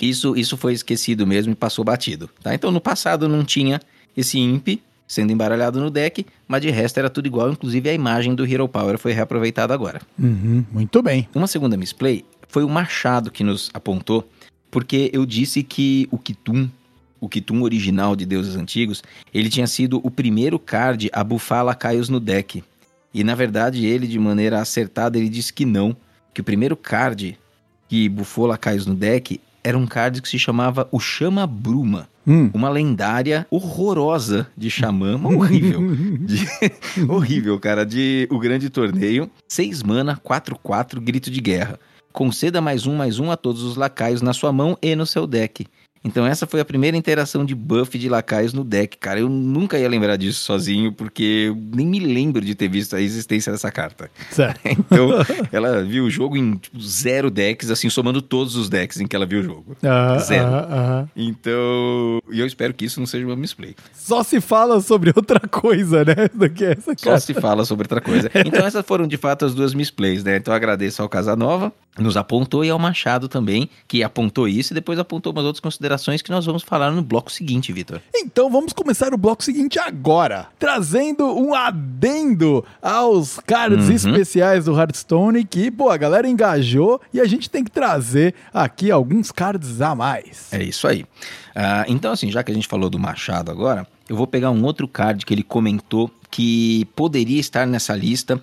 [0.00, 2.54] isso, isso foi esquecido mesmo e passou batido, tá?
[2.54, 3.80] Então no passado não tinha
[4.16, 8.34] esse Imp sendo embaralhado no deck, mas de resto era tudo igual, inclusive a imagem
[8.34, 10.00] do Hero Power foi reaproveitada agora.
[10.18, 11.28] Uhum, muito bem.
[11.32, 14.28] Uma segunda misplay foi o Machado que nos apontou,
[14.68, 16.68] porque eu disse que o Kitum,
[17.20, 19.02] o Kitum original de Deuses Antigos,
[19.32, 22.62] ele tinha sido o primeiro card a bufar lacaios no deck.
[23.14, 25.96] E na verdade ele, de maneira acertada, ele disse que não,
[26.34, 27.38] que o primeiro card
[27.88, 32.08] que bufou lacaios no deck era um card que se chamava o Chama Bruma.
[32.26, 32.50] Hum.
[32.52, 35.80] Uma lendária horrorosa de xamã, horrível.
[36.20, 36.46] De-
[37.08, 37.86] horrível, cara.
[37.86, 39.30] De O Grande Torneio.
[39.48, 41.78] 6 mana, 4-4, grito de guerra.
[42.12, 45.26] Conceda mais um, mais um a todos os lacaios na sua mão e no seu
[45.26, 45.66] deck.
[46.06, 49.18] Então essa foi a primeira interação de buff de lacaios no deck, cara.
[49.18, 53.00] Eu nunca ia lembrar disso sozinho, porque eu nem me lembro de ter visto a
[53.00, 54.08] existência dessa carta.
[54.30, 54.60] Certo.
[54.86, 55.08] Então,
[55.50, 59.16] ela viu o jogo em tipo, zero decks, assim, somando todos os decks em que
[59.16, 59.76] ela viu o jogo.
[59.82, 60.46] Aham, Zero.
[60.46, 61.08] aham, aham.
[61.16, 63.74] Então, e eu espero que isso não seja uma misplay.
[63.92, 66.14] Só se fala sobre outra coisa, né?
[66.32, 67.20] Do que essa Só cara.
[67.20, 68.30] se fala sobre outra coisa.
[68.44, 70.36] Então, essas foram de fato as duas misplays, né?
[70.36, 74.74] Então, eu agradeço ao Casanova, nos apontou, e ao Machado também, que apontou isso e
[74.74, 78.00] depois apontou umas outras considerações que nós vamos falar no bloco seguinte, Vitor.
[78.14, 83.94] Então vamos começar o bloco seguinte agora, trazendo um adendo aos cards Uhum.
[83.94, 88.90] especiais do Hearthstone que, pô, a galera engajou e a gente tem que trazer aqui
[88.90, 90.52] alguns cards a mais.
[90.52, 91.04] É isso aí.
[91.54, 94.62] Ah, então, assim, já que a gente falou do Machado agora, eu vou pegar um
[94.64, 98.40] outro card que ele comentou que poderia estar nessa lista.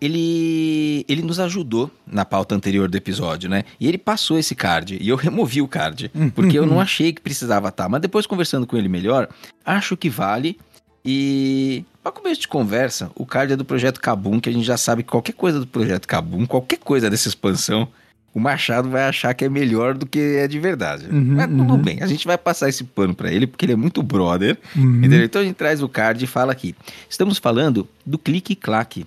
[0.00, 3.64] Ele, ele nos ajudou na pauta anterior do episódio, né?
[3.78, 7.20] E ele passou esse card e eu removi o card, porque eu não achei que
[7.20, 7.88] precisava estar.
[7.88, 9.28] Mas depois, conversando com ele melhor,
[9.64, 10.58] acho que vale.
[11.04, 14.76] E para começo de conversa, o card é do Projeto Kabum, que a gente já
[14.76, 17.88] sabe que qualquer coisa do Projeto Kabum, qualquer coisa dessa expansão,
[18.32, 21.06] o Machado vai achar que é melhor do que é de verdade.
[21.06, 21.82] Uhum, Mas tudo uhum.
[21.82, 24.56] bem, a gente vai passar esse pano pra ele, porque ele é muito brother.
[24.76, 24.98] Uhum.
[24.98, 25.24] Entendeu?
[25.24, 26.74] Então a gente traz o card e fala aqui.
[27.08, 29.06] Estamos falando do clique-claque.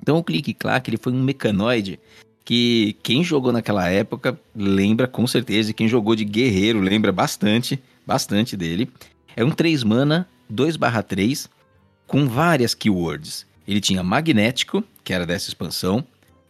[0.00, 1.98] Então o clique-claque ele foi um mecanoide
[2.44, 7.78] que quem jogou naquela época lembra com certeza, e quem jogou de guerreiro lembra bastante,
[8.06, 8.90] bastante dele.
[9.36, 11.48] É um 3 mana, 2/3,
[12.06, 13.46] com várias keywords.
[13.66, 16.02] Ele tinha magnético, que era dessa expansão,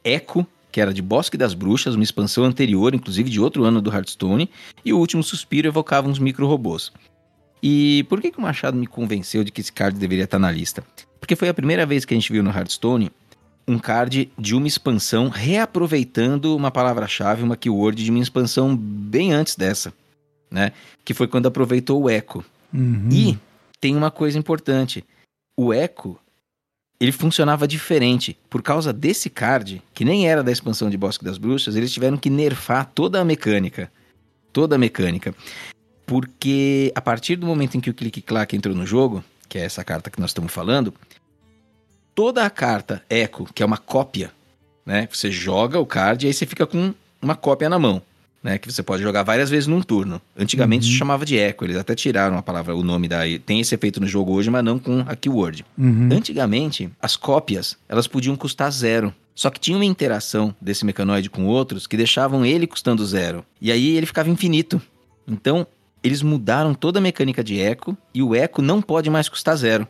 [0.04, 3.90] eco, que era de Bosque das Bruxas, uma expansão anterior, inclusive de outro ano do
[3.90, 4.48] Hearthstone,
[4.84, 6.92] e o último suspiro evocava uns micro-robôs.
[7.60, 10.50] E por que, que o Machado me convenceu de que esse card deveria estar na
[10.50, 10.84] lista?
[11.18, 13.10] Porque foi a primeira vez que a gente viu no Hearthstone
[13.68, 19.54] um card de uma expansão reaproveitando uma palavra-chave, uma keyword de uma expansão bem antes
[19.54, 19.92] dessa,
[20.50, 20.72] né?
[21.04, 22.42] Que foi quando aproveitou o eco.
[22.72, 23.10] Uhum.
[23.12, 23.38] E
[23.78, 25.04] tem uma coisa importante.
[25.54, 26.18] O eco,
[26.98, 28.38] ele funcionava diferente.
[28.48, 32.16] Por causa desse card, que nem era da expansão de Bosque das Bruxas, eles tiveram
[32.16, 33.92] que nerfar toda a mecânica.
[34.50, 35.34] Toda a mecânica.
[36.06, 39.84] Porque a partir do momento em que o clique-claque entrou no jogo, que é essa
[39.84, 40.94] carta que nós estamos falando,
[42.18, 44.32] toda a carta Echo, que é uma cópia,
[44.84, 45.08] né?
[45.12, 48.02] Você joga o card e aí você fica com uma cópia na mão.
[48.42, 50.20] Né, que você pode jogar várias vezes num turno.
[50.36, 50.92] Antigamente Uhum.
[50.92, 53.38] se chamava de eco, eles até tiraram a palavra, o nome daí.
[53.38, 55.64] Tem esse efeito no jogo hoje, mas não com a keyword.
[55.76, 56.08] Uhum.
[56.12, 59.12] Antigamente, as cópias, elas podiam custar zero.
[59.34, 63.44] Só que tinha uma interação desse mecanoide com outros que deixavam ele custando zero.
[63.60, 64.80] E aí ele ficava infinito.
[65.26, 65.66] Então,
[66.02, 69.86] eles mudaram toda a mecânica de eco e o eco não pode mais custar zero.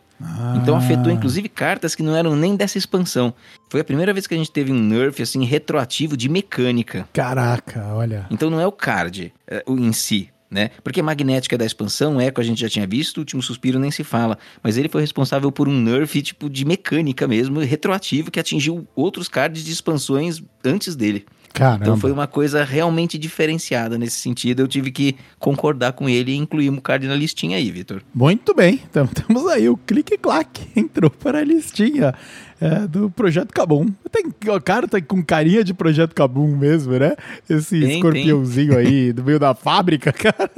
[0.56, 0.78] Então Ah.
[0.78, 3.32] afetou inclusive cartas que não eram nem dessa expansão.
[3.70, 7.08] Foi a primeira vez que a gente teve um nerf assim retroativo de mecânica.
[7.12, 8.26] Caraca, olha.
[8.30, 10.70] Então não é o card é, em si, né?
[10.82, 13.90] Porque magnética é da expansão, Echo a gente já tinha visto, o último suspiro nem
[13.90, 14.38] se fala.
[14.62, 19.28] Mas ele foi responsável por um nerf tipo de mecânica mesmo, retroativo, que atingiu outros
[19.28, 21.26] cards de expansões antes dele.
[21.58, 21.84] Caramba.
[21.84, 24.60] Então foi uma coisa realmente diferenciada nesse sentido.
[24.60, 28.00] Eu tive que concordar com ele e incluir um card na listinha aí, Vitor.
[28.14, 32.14] Muito bem, então temos aí o clique-claque, entrou para a listinha
[32.60, 33.86] é, do Projeto Cabum.
[34.10, 37.16] Tem, o cara tá com carinha de Projeto Cabum mesmo, né?
[37.50, 40.50] Esse Tem, escorpiãozinho aí do meio da fábrica, cara.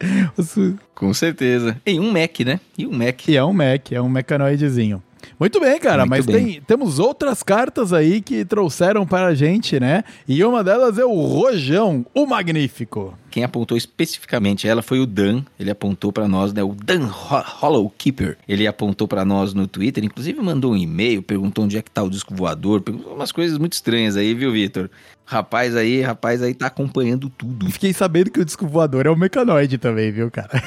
[0.94, 1.76] Com certeza.
[1.84, 2.60] E um Mac, né?
[2.76, 3.28] E um Mac.
[3.28, 5.02] E é um Mac, é um mecanoidezinho.
[5.38, 6.46] Muito bem, cara, Muito mas bem.
[6.46, 10.02] tem, temos outras cartas aí que trouxeram para a gente, né?
[10.26, 13.16] E uma delas é o Rojão, o Magnífico.
[13.30, 15.42] Quem apontou especificamente ela foi o Dan.
[15.58, 16.62] Ele apontou pra nós, né?
[16.62, 18.36] O Dan Ho- Hollow Keeper.
[18.48, 22.02] Ele apontou pra nós no Twitter, inclusive mandou um e-mail, perguntou onde é que tá
[22.02, 24.88] o disco voador, perguntou umas coisas muito estranhas aí, viu, Vitor?
[25.24, 27.70] Rapaz aí, rapaz aí tá acompanhando tudo.
[27.70, 30.62] Fiquei sabendo que o disco voador é um mecanoide também, viu, cara?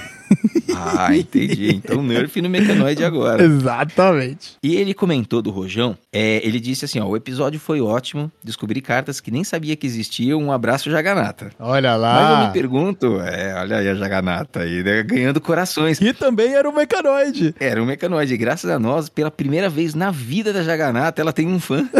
[0.75, 1.75] Ah, entendi.
[1.75, 3.41] Então nerf no mecanoide agora.
[3.43, 4.57] Exatamente.
[4.63, 8.81] E ele comentou do Rojão, é, ele disse assim, ó, o episódio foi ótimo, descobri
[8.81, 11.51] cartas que nem sabia que existiam, um abraço Jaganata.
[11.59, 12.50] Olha lá.
[12.51, 15.99] Me pergunto, é, olha aí a Jaganata aí, né, ganhando corações.
[15.99, 17.53] Que também era um mecanoide.
[17.59, 18.35] Era um mecanoide.
[18.37, 21.87] Graças a nós, pela primeira vez na vida da Jaganata, ela tem um fã.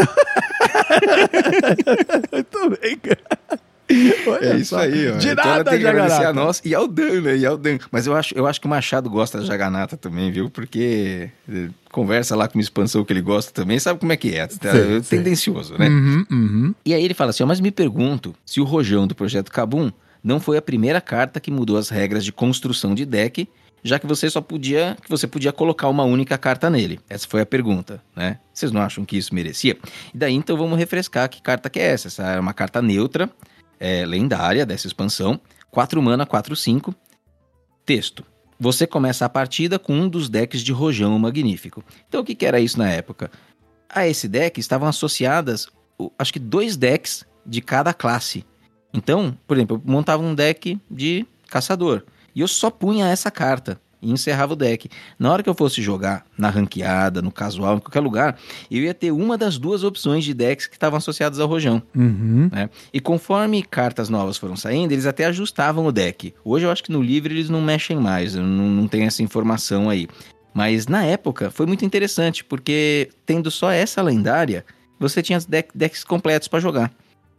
[2.32, 3.20] Muito bem, cara.
[4.26, 4.78] Olha É isso só.
[4.78, 5.16] aí, ó.
[5.18, 6.40] De então ela nada, tem que agradecer Jaganata.
[6.40, 7.36] a nós e ao Dan, né?
[7.36, 7.78] E ao Dan.
[7.90, 10.48] Mas eu acho, eu acho que o Machado gosta da Jaganata também, viu?
[10.48, 14.34] Porque eh, conversa lá com uma expansão que ele gosta também, sabe como é que
[14.34, 14.46] é?
[14.46, 15.16] Tá Sim, sim.
[15.18, 15.88] tendencioso, né?
[15.88, 16.74] Uhum, uhum.
[16.86, 19.92] E aí ele fala assim, ó, mas me pergunto se o Rojão do Projeto Kabum
[20.22, 23.48] não foi a primeira carta que mudou as regras de construção de deck,
[23.82, 27.00] já que você só podia, que você podia colocar uma única carta nele.
[27.08, 28.38] Essa foi a pergunta, né?
[28.54, 29.76] Vocês não acham que isso merecia?
[30.14, 32.08] E daí então vamos refrescar que carta que é essa.
[32.08, 33.28] Essa é uma carta neutra,
[33.80, 36.94] é, lendária dessa expansão, 4 mana, 4, 5.
[37.84, 38.24] Texto.
[38.60, 41.82] Você começa a partida com um dos decks de Rojão Magnífico.
[42.08, 43.28] Então o que, que era isso na época?
[43.88, 45.66] A esse deck estavam associadas,
[46.16, 48.44] acho que dois decks de cada classe.
[48.92, 52.02] Então, por exemplo, eu montava um deck de caçador
[52.34, 54.88] e eu só punha essa carta e encerrava o deck.
[55.18, 58.36] Na hora que eu fosse jogar na ranqueada, no casual, em qualquer lugar,
[58.68, 61.80] eu ia ter uma das duas opções de decks que estavam associadas ao Rojão.
[61.94, 62.50] Uhum.
[62.50, 62.68] Né?
[62.92, 66.34] E conforme cartas novas foram saindo, eles até ajustavam o deck.
[66.44, 69.88] Hoje eu acho que no livro eles não mexem mais, não, não tem essa informação
[69.88, 70.08] aí.
[70.52, 74.64] Mas na época foi muito interessante, porque tendo só essa lendária,
[74.98, 76.92] você tinha deck, decks completos para jogar.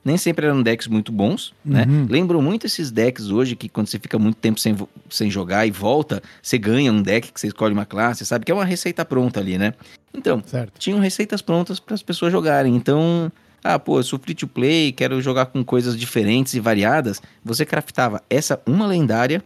[0.03, 1.85] Nem sempre eram decks muito bons, né?
[1.87, 2.07] Uhum.
[2.09, 4.75] Lembram muito esses decks hoje que quando você fica muito tempo sem,
[5.09, 8.43] sem jogar e volta, você ganha um deck que você escolhe uma classe, sabe?
[8.45, 9.73] Que é uma receita pronta ali, né?
[10.13, 10.77] Então, Certo.
[10.77, 12.75] tinham receitas prontas para as pessoas jogarem.
[12.75, 13.31] Então,
[13.63, 17.21] ah, pô, eu sou free to play, quero jogar com coisas diferentes e variadas.
[17.43, 19.41] Você craftava essa uma lendária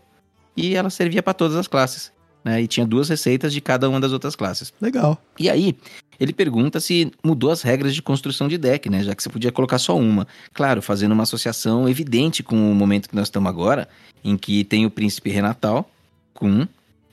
[0.55, 2.11] e ela servia para todas as classes.
[2.47, 2.62] Né?
[2.62, 4.71] E tinha duas receitas de cada uma das outras classes.
[4.79, 5.21] Legal.
[5.38, 5.75] E aí,
[6.17, 9.03] ele pergunta se mudou as regras de construção de deck, né?
[9.03, 10.25] Já que você podia colocar só uma.
[10.53, 13.89] Claro, fazendo uma associação evidente com o momento que nós estamos agora,
[14.23, 15.91] em que tem o Príncipe Renatal,
[16.33, 16.65] com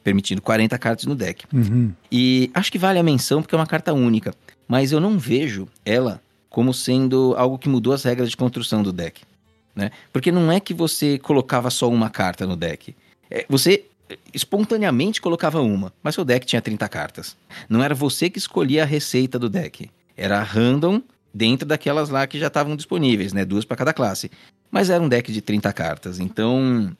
[0.05, 1.47] permitindo 40 cartas no deck.
[1.53, 1.91] Uhum.
[2.13, 4.33] E acho que vale a menção porque é uma carta única,
[4.69, 8.93] mas eu não vejo ela como sendo algo que mudou as regras de construção do
[8.93, 9.23] deck,
[9.75, 9.91] né?
[10.13, 12.95] Porque não é que você colocava só uma carta no deck.
[13.29, 13.87] É, você
[14.33, 17.37] espontaneamente colocava uma, mas seu deck tinha 30 cartas.
[17.69, 19.91] Não era você que escolhia a receita do deck.
[20.17, 23.45] Era random dentro daquelas lá que já estavam disponíveis, né?
[23.45, 24.31] Duas para cada classe.
[24.71, 26.21] Mas era um deck de 30 cartas.
[26.21, 26.95] Então,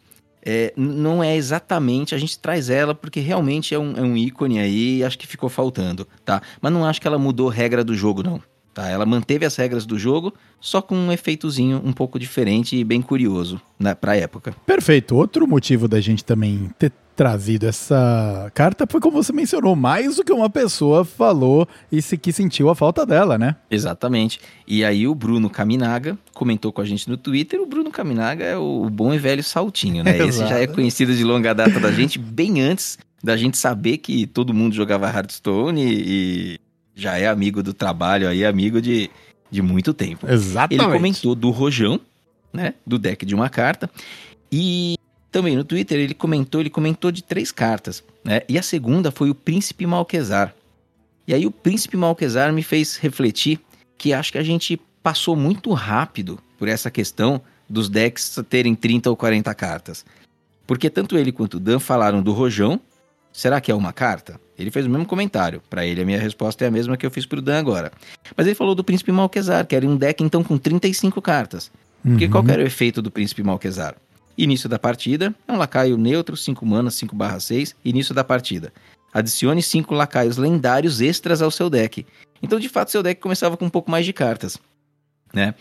[0.45, 4.59] é, não é exatamente, a gente traz ela porque realmente é um, é um ícone
[4.59, 6.43] aí acho que ficou faltando, tá?
[6.61, 8.43] Mas não acho que ela mudou regra do jogo, não.
[8.75, 8.89] Tá?
[8.89, 13.01] Ela manteve as regras do jogo, só com um efeitozinho um pouco diferente e bem
[13.01, 14.53] curioso né, pra época.
[14.67, 15.15] Perfeito.
[15.15, 20.25] Outro motivo da gente também ter trazido essa carta foi como você mencionou, mais do
[20.25, 23.55] que uma pessoa falou e se que sentiu a falta dela, né?
[23.71, 24.41] Exatamente.
[24.67, 27.61] E aí o Bruno Caminaga comentou com a gente no Twitter.
[27.61, 30.19] O Bruno Caminaga é o bom e velho saltinho, né?
[30.27, 34.27] Esse já é conhecido de longa data da gente, bem antes da gente saber que
[34.27, 36.61] todo mundo jogava Hearthstone e
[36.95, 39.11] já é amigo do trabalho aí, amigo de,
[39.51, 40.31] de muito tempo.
[40.31, 40.83] Exatamente.
[40.83, 42.01] Ele comentou do Rojão,
[42.53, 42.75] né?
[42.87, 43.91] Do deck de uma carta.
[44.51, 44.97] E
[45.31, 48.43] também no Twitter ele comentou, ele comentou de três cartas, né?
[48.49, 50.55] E a segunda foi o Príncipe Malquezar.
[51.27, 53.59] E aí o Príncipe Malquezar me fez refletir
[53.99, 59.11] que acho que a gente passou muito rápido por essa questão dos decks terem 30
[59.11, 60.05] ou 40 cartas.
[60.67, 62.81] Porque tanto ele quanto o Dan falaram do Rojão.
[63.33, 64.41] Será que é uma carta?
[64.59, 65.63] Ele fez o mesmo comentário.
[65.69, 67.93] Pra ele, a minha resposta é a mesma que eu fiz pro Dan agora.
[68.37, 71.71] Mas ele falou do Príncipe Malquezar, que era um deck então com 35 cartas.
[72.03, 72.31] Porque Uhum.
[72.31, 73.97] qual era o efeito do Príncipe Malquezar?
[74.37, 78.73] Início da partida, é um lacaio neutro, 5 manas, 5 barra 6, início da partida.
[79.13, 82.05] Adicione 5 lacaios lendários extras ao seu deck.
[82.43, 84.59] Então, de fato, seu deck começava com um pouco mais de cartas,
[85.33, 85.55] né?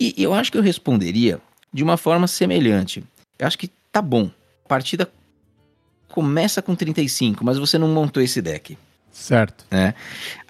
[0.00, 1.40] E eu acho que eu responderia
[1.72, 3.04] de uma forma semelhante.
[3.38, 4.30] Eu acho que tá bom.
[4.64, 5.10] A partida
[6.08, 8.76] começa com 35, mas você não montou esse deck.
[9.12, 9.64] Certo.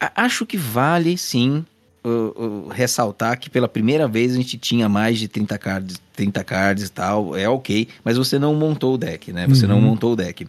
[0.00, 1.64] A- Acho que vale sim
[2.04, 6.44] uh, uh, ressaltar que pela primeira vez a gente tinha mais de 30 cards, 30
[6.44, 9.46] cards e tal, é ok, mas você não montou o deck, né?
[9.48, 9.82] Você não Uhum.
[9.82, 10.46] montou o deck.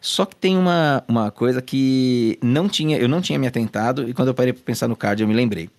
[0.00, 4.12] Só que tem uma, uma coisa que não tinha, eu não tinha me atentado e
[4.12, 5.70] quando eu parei pra pensar no card eu me lembrei.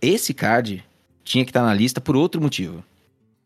[0.00, 0.84] Esse card
[1.24, 2.84] tinha que estar na lista por outro motivo.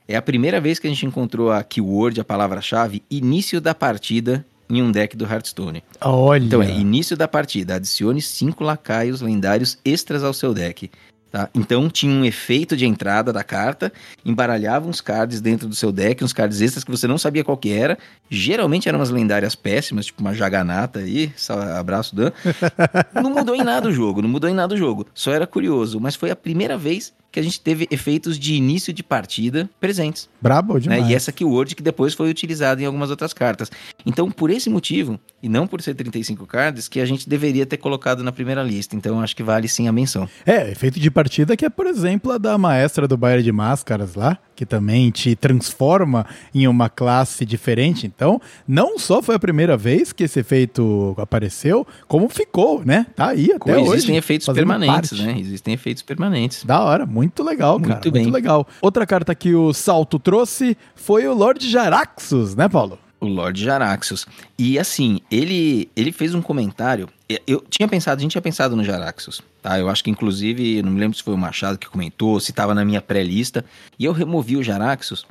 [0.09, 4.45] É a primeira vez que a gente encontrou a keyword, a palavra-chave, início da partida
[4.69, 5.83] em um deck do Hearthstone.
[6.01, 6.45] Olha.
[6.45, 10.91] Então é início da partida, adicione cinco lacaios lendários extras ao seu deck.
[11.31, 11.51] Tá?
[11.55, 13.93] Então tinha um efeito de entrada da carta,
[14.25, 17.57] embaralhava uns cards dentro do seu deck, uns cards extras que você não sabia qual
[17.57, 17.99] que era.
[18.31, 21.33] Geralmente eram umas lendárias péssimas, tipo uma jaganata aí,
[21.79, 22.31] abraço Dan.
[23.13, 25.07] não mudou em nada o jogo, não mudou em nada o jogo.
[25.13, 28.95] Só era curioso, mas foi a primeira vez que a gente teve efeitos de início
[28.95, 30.81] de partida presentes Brabo né?
[30.81, 31.11] demais.
[31.11, 33.71] E essa keyword que depois foi utilizada em algumas outras cartas.
[34.07, 37.77] Então, por esse motivo, e não por ser 35 cards, que a gente deveria ter
[37.77, 38.97] colocado na primeira lista.
[38.97, 40.27] Então, acho que vale sim a menção.
[40.47, 44.15] É, efeito de partida que é, por exemplo, a da maestra do Baile de Máscaras
[44.15, 48.07] lá, que também te transforma em uma classe diferente.
[48.07, 53.07] Então, não só foi a primeira vez que esse efeito apareceu, como ficou, né?
[53.15, 53.91] Tá aí até Pois, hoje.
[53.91, 55.23] existem efeitos permanentes, parte.
[55.23, 55.39] né?
[55.39, 56.65] Existem efeitos permanentes.
[56.65, 57.95] Da hora, muito legal, cara.
[57.95, 58.23] Muito bem.
[58.23, 58.67] Muito legal.
[58.81, 62.99] Outra carta que o Salto trouxe foi o Lorde Jaraxxus, né, Paulo?
[63.19, 64.27] O Lord Jaraxxus.
[64.59, 67.09] E assim, ele, ele fez um comentário.
[67.47, 69.79] eu- tinha pensado, a gente tinha pensado no Jaraxxus, tá?
[69.79, 72.75] Eu acho que inclusive, não me lembro se foi o Machado que comentou, se estava
[72.75, 73.65] na minha pré-lista.
[73.99, 75.27] E eu removi o Jaraxxus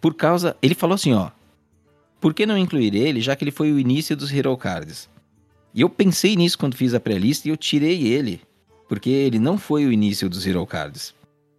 [0.00, 0.54] por causa.
[0.60, 1.30] Ele falou assim, ó.
[2.20, 5.08] Por que não incluir ele, já que ele foi o início dos Hero Cards?
[5.74, 8.40] E eu pensei nisso quando fiz a pré-lista e eu tirei ele,
[8.88, 11.14] porque ele não foi o início dos Hero Cards.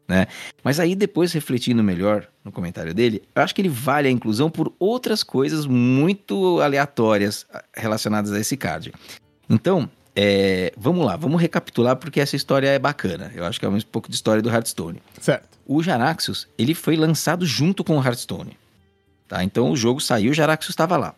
[0.08, 0.28] Né?
[0.64, 4.50] Mas aí depois refletindo melhor no comentário dele, eu acho que ele vale a inclusão
[4.50, 8.94] por outras coisas muito aleatórias ah, relacionadas a esse card.
[9.50, 13.32] Então, é, vamos lá, vamos recapitular porque essa história é bacana.
[13.36, 15.02] Eu acho que é um pouco de história do Hearthstone.
[15.20, 15.58] Certo.
[15.66, 18.58] O Jaraxxus, ele foi lançado junto com o Hearthstone.
[19.28, 19.44] Tá?
[19.44, 21.16] Então o jogo saiu, o Jaraxxus estava lá.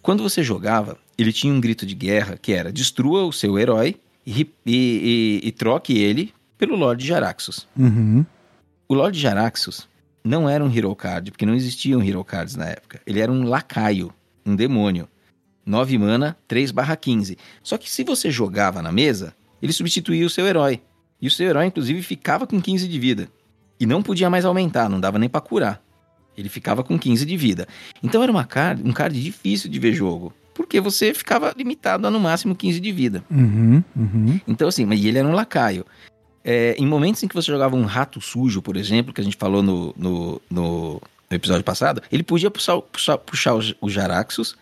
[0.00, 3.96] Quando você jogava, ele tinha um grito de guerra que era destrua o seu herói
[4.26, 7.66] e, e, e, e troque ele pelo Lorde Jaraxxus.
[7.76, 8.26] Uhum.
[8.88, 9.88] O Lorde Jaraxxus
[10.24, 13.00] não era um Hero Card, porque não existiam Hero Cards na época.
[13.06, 14.12] Ele era um lacaio,
[14.44, 15.08] um demônio.
[15.64, 17.36] 9 mana, 3 barra 15.
[17.62, 20.80] Só que se você jogava na mesa, ele substituía o seu herói.
[21.20, 23.28] E o seu herói, inclusive, ficava com 15 de vida.
[23.78, 25.82] E não podia mais aumentar, não dava nem para curar.
[26.36, 27.66] Ele ficava com 15 de vida.
[28.02, 30.32] Então era uma card, um card difícil de ver jogo.
[30.54, 33.24] Porque você ficava limitado a no máximo 15 de vida.
[33.30, 34.40] Uhum, uhum.
[34.46, 35.84] Então, assim, mas ele era um lacaio.
[36.44, 39.36] É, em momentos em que você jogava um rato sujo, por exemplo, que a gente
[39.36, 44.56] falou no, no, no, episódio passado, ele podia puxar, puxar, puxar o, o Jaraxxus,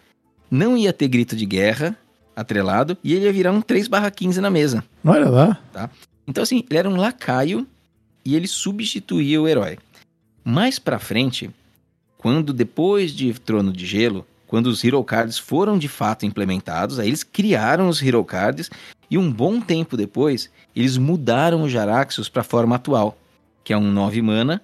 [0.50, 1.96] não ia ter grito de guerra
[2.34, 4.84] atrelado, e ele ia virar um 3/15 na mesa.
[5.04, 5.58] Olha lá.
[5.72, 5.90] Tá?
[6.26, 7.66] Então, assim, ele era um lacaio
[8.24, 9.78] e ele substituía o herói.
[10.44, 11.50] Mais pra frente,
[12.18, 17.08] quando depois de Trono de Gelo, quando os Hero Cards foram de fato implementados, aí
[17.08, 18.70] eles criaram os Hero Cards
[19.10, 23.16] e um bom tempo depois, eles mudaram o Jaraxxus para a forma atual,
[23.64, 24.60] que é um 9 mana,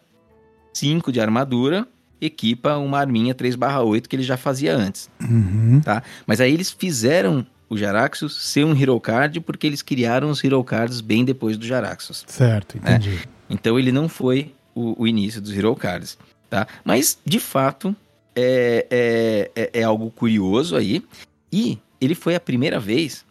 [0.73, 1.87] 5 de armadura,
[2.21, 5.81] equipa uma arminha 3/8 que ele já fazia antes, Uhum.
[5.85, 6.03] tá?
[6.27, 10.63] Mas aí eles fizeram o Jaraxxus ser um Hero Card porque eles criaram os Hero
[10.63, 12.25] Cards bem depois do Jaraxxus.
[12.27, 13.21] Certo, entendi.
[13.49, 16.17] Então ele não foi o, o início dos Hero Cards,
[16.51, 16.67] tá?
[16.85, 17.95] Mas, de fato,
[18.37, 21.03] é, é, é, é algo curioso aí.
[21.51, 23.25] E ele foi a primeira vez,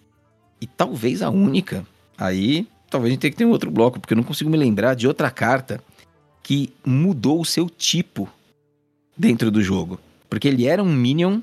[0.61, 1.85] e talvez a única,
[2.17, 4.57] aí talvez a gente tenha que ter um outro bloco, porque eu não consigo me
[4.57, 5.83] lembrar de outra carta
[6.43, 8.29] que mudou o seu tipo
[9.17, 9.99] dentro do jogo.
[10.29, 11.41] Porque ele era um Minion,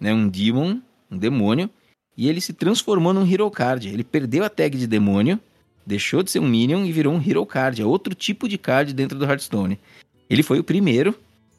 [0.00, 1.70] né, um Demon, um demônio,
[2.16, 3.88] e ele se transformou num Hero Card.
[3.88, 5.40] Ele perdeu a tag de demônio,
[5.86, 7.80] deixou de ser um Minion e virou um Hero Card.
[7.80, 9.78] É outro tipo de card dentro do Hearthstone.
[10.28, 11.14] Ele foi o primeiro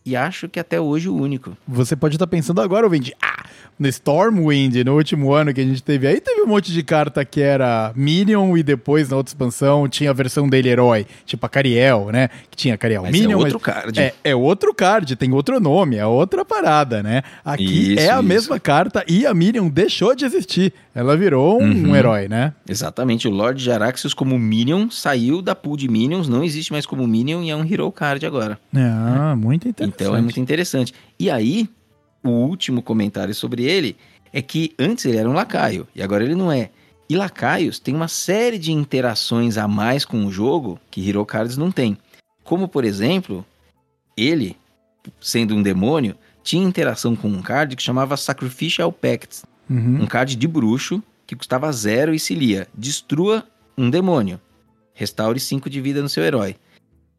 [0.10, 1.56] e acho que até hoje o único.
[1.68, 3.46] Você pode estar pensando agora, ouvinte, ah,
[3.78, 7.24] no Stormwind, no último ano que a gente teve aí, teve um monte de carta
[7.24, 11.50] que era Minion e depois na outra expansão tinha a versão dele herói, tipo a
[11.50, 12.30] Cariel, né?
[12.50, 13.32] Que tinha Cariel Mas Minion.
[13.32, 14.00] é outro mas- card.
[14.00, 17.22] É, é outro card, tem outro nome, é outra parada, né?
[17.46, 18.24] Aqui Isso, é a isso.
[18.24, 20.74] mesma carta e a Minion deixou de existir.
[20.94, 21.90] Ela virou um, Uhum.
[21.92, 22.54] um herói, né?
[22.68, 27.08] Exatamente, o Lord Jaraxxus como Minion saiu da pool de Minions, não existe mais como
[27.08, 28.60] Minion e é um Hero Card agora.
[28.76, 29.96] Ah, muito interessante.
[30.02, 30.94] Então é muito interessante.
[31.20, 31.70] E aí,
[32.24, 33.96] o último comentário sobre ele
[34.34, 36.70] é que antes ele era um lacaio e agora ele não é.
[37.08, 41.58] E lacaios têm uma série de interações a mais com o jogo que Hero Cards
[41.58, 41.98] não tem.
[42.44, 43.46] Como, por exemplo,
[44.18, 44.56] ele,
[45.22, 50.04] sendo um demônio, tinha interação com um card que chamava Sacrificial Pact, Uhum.
[50.04, 53.46] um card de bruxo que custava zero e se lia: destrua
[53.78, 54.40] um demônio,
[54.94, 56.56] restaure 5 de vida no seu herói.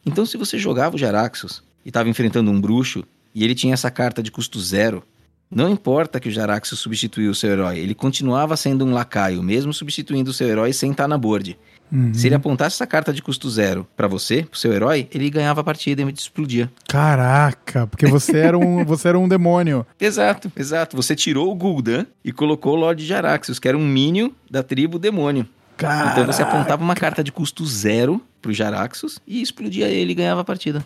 [0.05, 3.91] Então, se você jogava o Jaraxxus e estava enfrentando um bruxo e ele tinha essa
[3.91, 5.03] carta de custo zero,
[5.51, 9.73] não importa que o Jaraxxus substituiu o seu herói, ele continuava sendo um lacaio, mesmo
[9.73, 11.59] substituindo o seu herói sem estar na board.
[11.93, 12.15] Uhum.
[12.15, 15.61] Se ele apontasse essa carta de custo zero pra você, pro seu herói, ele ganhava
[15.61, 16.71] a partida e explodia.
[16.89, 19.87] Caraca, porque você era um, você era um demônio.
[19.99, 20.97] Exato, exato.
[20.97, 24.99] Você tirou o Gul'dan e colocou o Lord Jaraxxus, que era um minion da tribo
[24.99, 25.47] demônio.
[25.77, 26.13] Caraca.
[26.13, 30.43] Então você apontava uma carta de custo zero pro Jaraxxus e explodia ele e ganhava
[30.43, 30.85] a partida.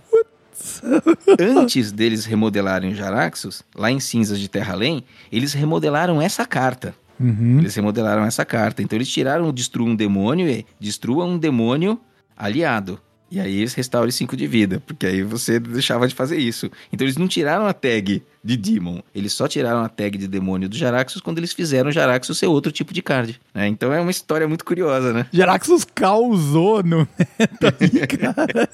[1.38, 6.94] Antes deles remodelarem o Jaraxxus, lá em Cinzas de Terra Além, eles remodelaram essa carta.
[7.18, 7.58] Uhum.
[7.58, 8.82] Eles remodelaram essa carta.
[8.82, 12.00] Então eles tiraram o Destrua um Demônio e Destrua um Demônio
[12.36, 13.00] aliado.
[13.30, 16.70] E aí eles restauram 5 de vida, porque aí você deixava de fazer isso.
[16.92, 20.68] Então eles não tiraram a tag de Demon, eles só tiraram a tag de Demônio
[20.68, 23.40] do Jaraxxus quando eles fizeram o Jaraxxus ser outro tipo de card.
[23.54, 23.66] né?
[23.66, 25.26] Então é uma história muito curiosa, né?
[25.32, 28.68] Jaraxxus causou no meta aí, cara.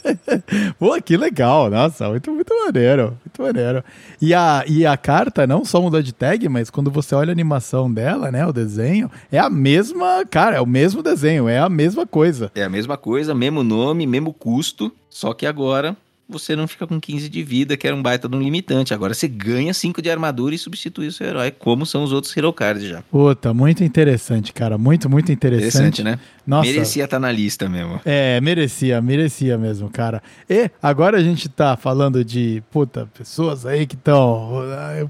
[0.76, 1.70] Pô, que legal.
[1.70, 3.16] Nossa, muito, muito maneiro.
[3.24, 3.84] Muito maneiro.
[4.20, 7.32] E a, e a carta não só mudou de tag, mas quando você olha a
[7.32, 8.44] animação dela, né?
[8.44, 10.24] O desenho, é a mesma.
[10.28, 12.50] Cara, é o mesmo desenho, é a mesma coisa.
[12.56, 15.96] É a mesma coisa, mesmo nome, mesmo custo, só que agora
[16.30, 18.94] você não fica com 15 de vida, que era um baita de um limitante.
[18.94, 22.36] Agora você ganha 5 de armadura e substitui o seu herói, como são os outros
[22.36, 23.02] Hero Cards já.
[23.02, 24.78] Puta, muito interessante, cara.
[24.78, 26.00] Muito, muito interessante.
[26.00, 26.18] Interessante, né?
[26.50, 26.68] Nossa.
[26.68, 28.00] Merecia estar na lista mesmo.
[28.04, 30.20] É, merecia, merecia mesmo, cara.
[30.48, 34.50] E agora a gente tá falando de, puta, pessoas aí que estão,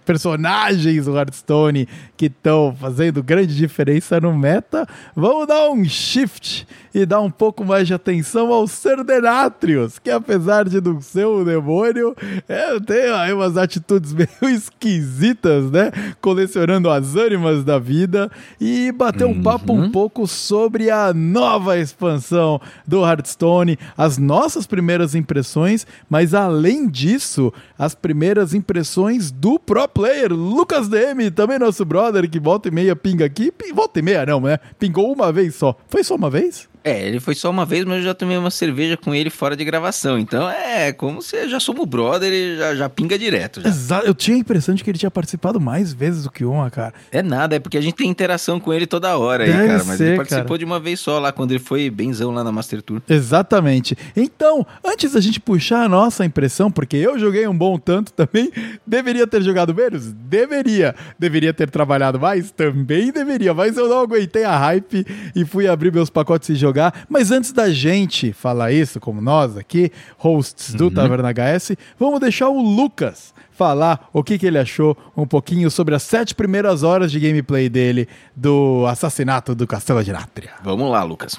[0.04, 4.86] personagens do Hearthstone que estão fazendo grande diferença no meta.
[5.16, 10.68] Vamos dar um shift e dar um pouco mais de atenção ao Serdenatrius, que apesar
[10.68, 12.14] de não ser um demônio,
[12.48, 15.90] é, tem aí umas atitudes meio esquisitas, né?
[16.20, 18.30] Colecionando as ânimas da vida
[18.60, 25.14] e bater um papo um pouco sobre a nova expansão do Hearthstone, as nossas primeiras
[25.14, 32.28] impressões, mas além disso, as primeiras impressões do pro player, Lucas DM, também nosso brother
[32.28, 34.58] que volta e meia pinga aqui, volta e meia não, né?
[34.78, 35.76] Pingou uma vez só.
[35.88, 36.68] Foi só uma vez?
[36.82, 39.54] É, ele foi só uma vez, mas eu já tomei uma cerveja com ele fora
[39.54, 40.18] de gravação.
[40.18, 43.60] Então é como se já somos brother e já, já pinga direto.
[43.60, 43.68] Já.
[43.68, 46.70] Exato, eu tinha a impressão de que ele tinha participado mais vezes do que uma,
[46.70, 46.94] cara.
[47.12, 49.84] É nada, é porque a gente tem interação com ele toda hora aí, Deve cara.
[49.84, 50.58] Mas ser, ele participou cara.
[50.58, 53.02] de uma vez só lá, quando ele foi benzão lá na Master Tour.
[53.08, 53.96] Exatamente.
[54.16, 58.50] Então, antes da gente puxar a nossa impressão, porque eu joguei um bom tanto também,
[58.86, 60.12] deveria ter jogado menos?
[60.12, 60.94] Deveria.
[61.18, 62.50] Deveria ter trabalhado mais?
[62.50, 66.69] Também deveria, mas eu não aguentei a hype e fui abrir meus pacotes e jogar.
[67.08, 72.48] Mas antes da gente falar isso, como nós aqui, hosts do Taverna HS, vamos deixar
[72.48, 77.12] o Lucas falar o que, que ele achou um pouquinho sobre as sete primeiras horas
[77.12, 80.52] de gameplay dele do assassinato do Castelo de Nátria.
[80.62, 81.38] Vamos lá, Lucas.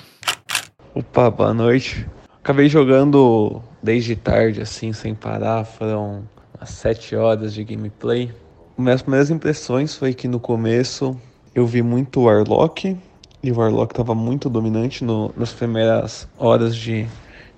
[0.94, 2.08] Opa, boa noite.
[2.44, 5.64] Acabei jogando desde tarde, assim, sem parar.
[5.64, 6.24] Foram
[6.58, 8.32] umas 7 horas de gameplay.
[8.78, 11.20] Minhas primeiras impressões foi que no começo
[11.56, 12.98] eu vi muito Warlock.
[13.44, 17.08] E o Warlock estava muito dominante no- nas primeiras horas de,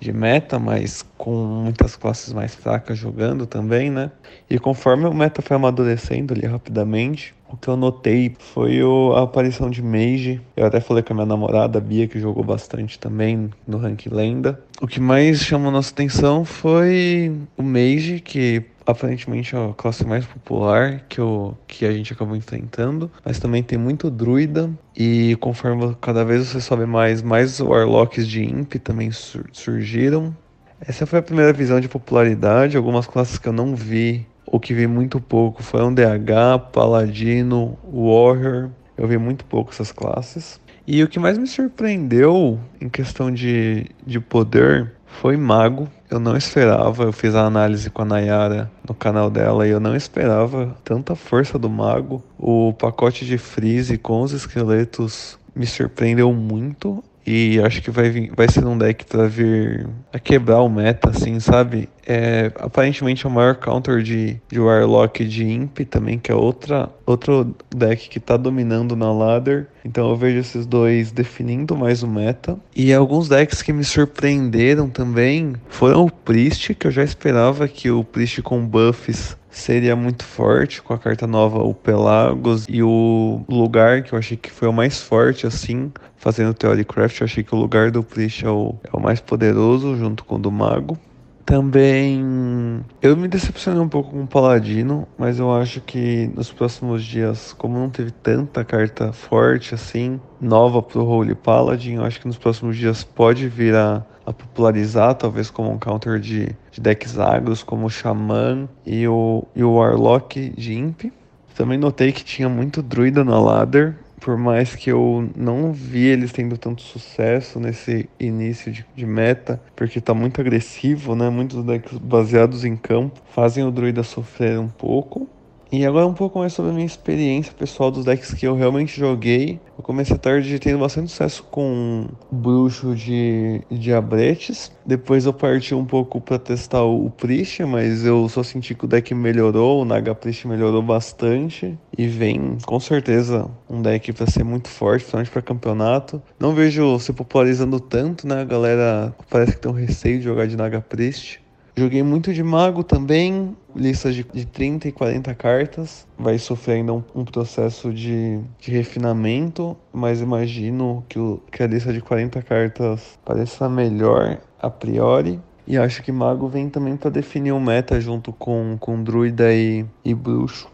[0.00, 4.10] de meta, mas com muitas classes mais fracas jogando também, né?
[4.48, 9.22] E conforme o meta foi amadurecendo ali rapidamente, o que eu notei foi o- a
[9.22, 10.40] aparição de Mage.
[10.56, 14.58] Eu até falei com a minha namorada, Bia, que jogou bastante também no Rank Lenda.
[14.80, 20.24] O que mais chamou nossa atenção foi o Mage, que aparentemente é a classe mais
[20.26, 23.10] popular que, o, que a gente acabou enfrentando.
[23.24, 24.70] Mas também tem muito druida.
[24.96, 30.34] E conforme cada vez você sobe mais, mais Warlocks de Imp também sur- surgiram.
[30.80, 32.76] Essa foi a primeira visão de popularidade.
[32.76, 38.70] Algumas classes que eu não vi, ou que vi muito pouco, foram DH, Paladino, Warrior.
[38.96, 40.60] Eu vi muito pouco essas classes.
[40.86, 45.88] E o que mais me surpreendeu em questão de, de poder foi Mago.
[46.10, 49.80] Eu não esperava, eu fiz a análise com a Nayara no canal dela e eu
[49.80, 52.22] não esperava tanta força do Mago.
[52.38, 57.02] O pacote de Freeze com os esqueletos me surpreendeu muito.
[57.26, 61.10] E acho que vai, vir, vai ser um deck pra vir a quebrar o meta,
[61.10, 61.88] assim, sabe?
[62.06, 66.90] É, aparentemente é o maior counter de, de Warlock de Imp também, que é outra,
[67.06, 69.68] outro deck que tá dominando na ladder.
[69.84, 72.58] Então eu vejo esses dois definindo mais o meta.
[72.76, 77.90] E alguns decks que me surpreenderam também foram o Priest, que eu já esperava que
[77.90, 83.42] o Priest com buffs seria muito forte com a carta nova, o Pelagos e o
[83.48, 87.54] lugar que eu achei que foi o mais forte assim, fazendo Theorycraft, eu achei que
[87.54, 90.98] o lugar do Priest é o, é o mais poderoso junto com o do Mago.
[91.44, 97.04] Também eu me decepcionei um pouco com o Paladino, mas eu acho que nos próximos
[97.04, 102.26] dias, como não teve tanta carta forte assim, nova pro Holy Paladin, eu acho que
[102.26, 107.18] nos próximos dias pode vir a, a popularizar, talvez como um counter de, de decks
[107.18, 111.12] agros, como o Xamã e o, e o Warlock de Imp.
[111.54, 116.32] Também notei que tinha muito druida na ladder, por mais que eu não vi eles
[116.32, 121.28] tendo tanto sucesso nesse início de, de meta, porque tá muito agressivo, né?
[121.28, 125.28] Muitos decks baseados em campo fazem o druida sofrer um pouco.
[125.76, 128.96] E agora um pouco mais sobre a minha experiência pessoal dos decks que eu realmente
[128.96, 129.58] joguei.
[129.76, 134.70] Eu comecei tarde tendo bastante sucesso com bruxo de diabretes.
[134.86, 138.88] Depois eu parti um pouco para testar o Priest, mas eu só senti que o
[138.88, 141.76] deck melhorou, o Naga Priest melhorou bastante.
[141.98, 146.22] E vem com certeza um deck para ser muito forte, principalmente para campeonato.
[146.38, 148.42] Não vejo se popularizando tanto, né?
[148.42, 151.42] A galera parece que tem um receio de jogar de Naga Priest.
[151.76, 156.06] Joguei muito de mago também, listas de, de 30 e 40 cartas.
[156.16, 161.66] Vai sofrer ainda um, um processo de, de refinamento, mas imagino que, o, que a
[161.66, 165.40] lista de 40 cartas pareça melhor a priori.
[165.66, 169.84] E acho que mago vem também para definir o meta junto com, com druida e,
[170.04, 170.70] e bruxo.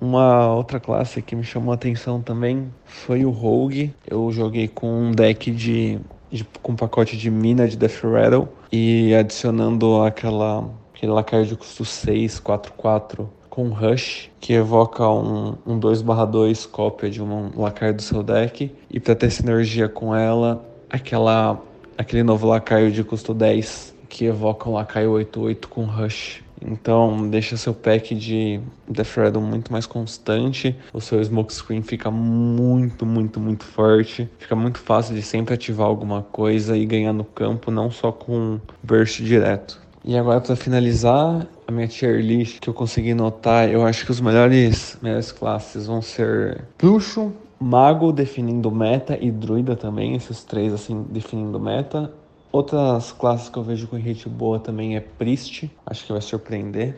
[0.00, 3.92] Uma outra classe que me chamou a atenção também foi o Rogue.
[4.06, 5.98] Eu joguei com um deck de,
[6.30, 11.84] de com pacote de mina de Death Rattle e adicionando aquela aquele lacaio de custo
[11.84, 18.02] 6, 4, 4 com Rush, que evoca um, um 2/2 cópia de um lacaio do
[18.02, 21.60] seu deck, e para ter sinergia com ela, aquela,
[21.96, 26.40] aquele novo lacaio de custo 10, que evoca um lacaio 8/8 com Rush.
[26.64, 32.10] Então deixa seu pack de Death Rattle muito mais constante, o seu smoke screen fica
[32.10, 37.24] muito, muito, muito forte, fica muito fácil de sempre ativar alguma coisa e ganhar no
[37.24, 39.80] campo, não só com burst direto.
[40.04, 44.10] E agora para finalizar, a minha tier list que eu consegui notar, eu acho que
[44.10, 50.72] os melhores, melhores classes vão ser Bruxo, Mago definindo meta e Druida também, esses três
[50.72, 52.12] assim definindo meta.
[52.50, 56.96] Outras classes que eu vejo com hit boa também é Priest, acho que vai surpreender.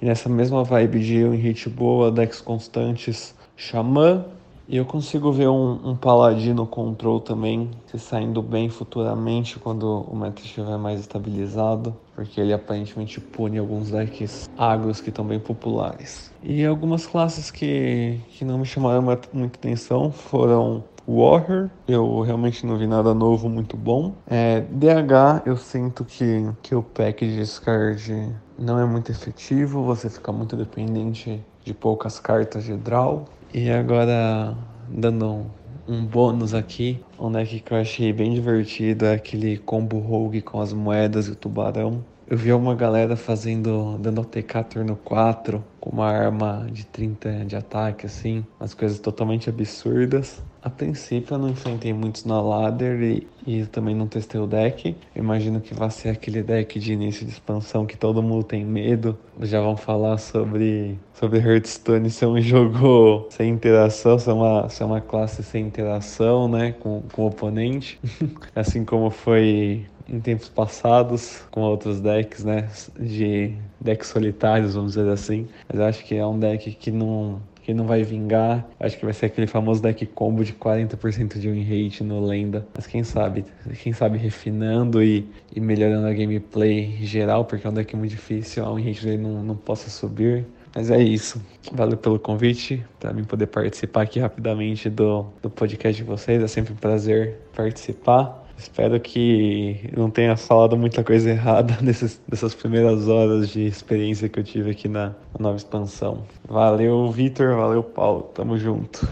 [0.00, 4.24] E nessa mesma vibe de eu em hit boa, decks constantes, Xamã.
[4.68, 10.14] E eu consigo ver um, um Paladino Control também se saindo bem futuramente quando o
[10.14, 16.32] meta estiver mais estabilizado, porque ele aparentemente pune alguns decks agros que estão bem populares.
[16.42, 22.78] E algumas classes que, que não me chamaram muita atenção foram Warrior, eu realmente não
[22.78, 24.14] vi nada novo muito bom.
[24.26, 30.08] É, DH, eu sinto que, que o pack de discard não é muito efetivo, você
[30.08, 33.26] fica muito dependente de poucas cartas de draw.
[33.52, 34.56] E agora,
[34.88, 35.46] dando um,
[35.86, 40.60] um bônus aqui, um deck que eu achei bem divertido é aquele combo rogue com
[40.60, 42.02] as moedas e o tubarão.
[42.26, 47.54] Eu vi uma galera fazendo, dando OTK turno 4, com uma arma de 30 de
[47.54, 50.42] ataque, assim, umas coisas totalmente absurdas.
[50.62, 54.94] A princípio eu não enfrentei muitos na ladder e, e também não testei o deck.
[55.14, 58.64] Eu imagino que vai ser aquele deck de início de expansão que todo mundo tem
[58.64, 59.18] medo.
[59.40, 65.00] Já vão falar sobre, sobre Hearthstone ser um jogo sem interação, ser uma, ser uma
[65.00, 67.98] classe sem interação, né, com, com o oponente.
[68.54, 72.68] assim como foi em tempos passados com outros decks, né?
[72.98, 75.48] De decks solitários, vamos dizer assim.
[75.68, 78.66] Mas eu acho que é um deck que não, que não vai vingar.
[78.78, 82.66] Acho que vai ser aquele famoso deck combo de 40% de win rate no lenda.
[82.74, 83.44] Mas quem sabe,
[83.82, 88.64] quem sabe refinando e, e melhorando a gameplay geral, porque é um deck muito difícil,
[88.64, 90.44] a win rate dele não, não possa subir.
[90.74, 91.40] Mas é isso.
[91.70, 96.42] Valeu pelo convite, para mim poder participar aqui rapidamente do, do podcast de vocês.
[96.42, 98.41] É sempre um prazer participar.
[98.62, 104.38] Espero que não tenha falado muita coisa errada nessas, nessas primeiras horas de experiência que
[104.38, 106.24] eu tive aqui na, na nova expansão.
[106.48, 107.56] Valeu, Vitor.
[107.56, 108.22] Valeu, Paulo.
[108.34, 109.06] Tamo junto.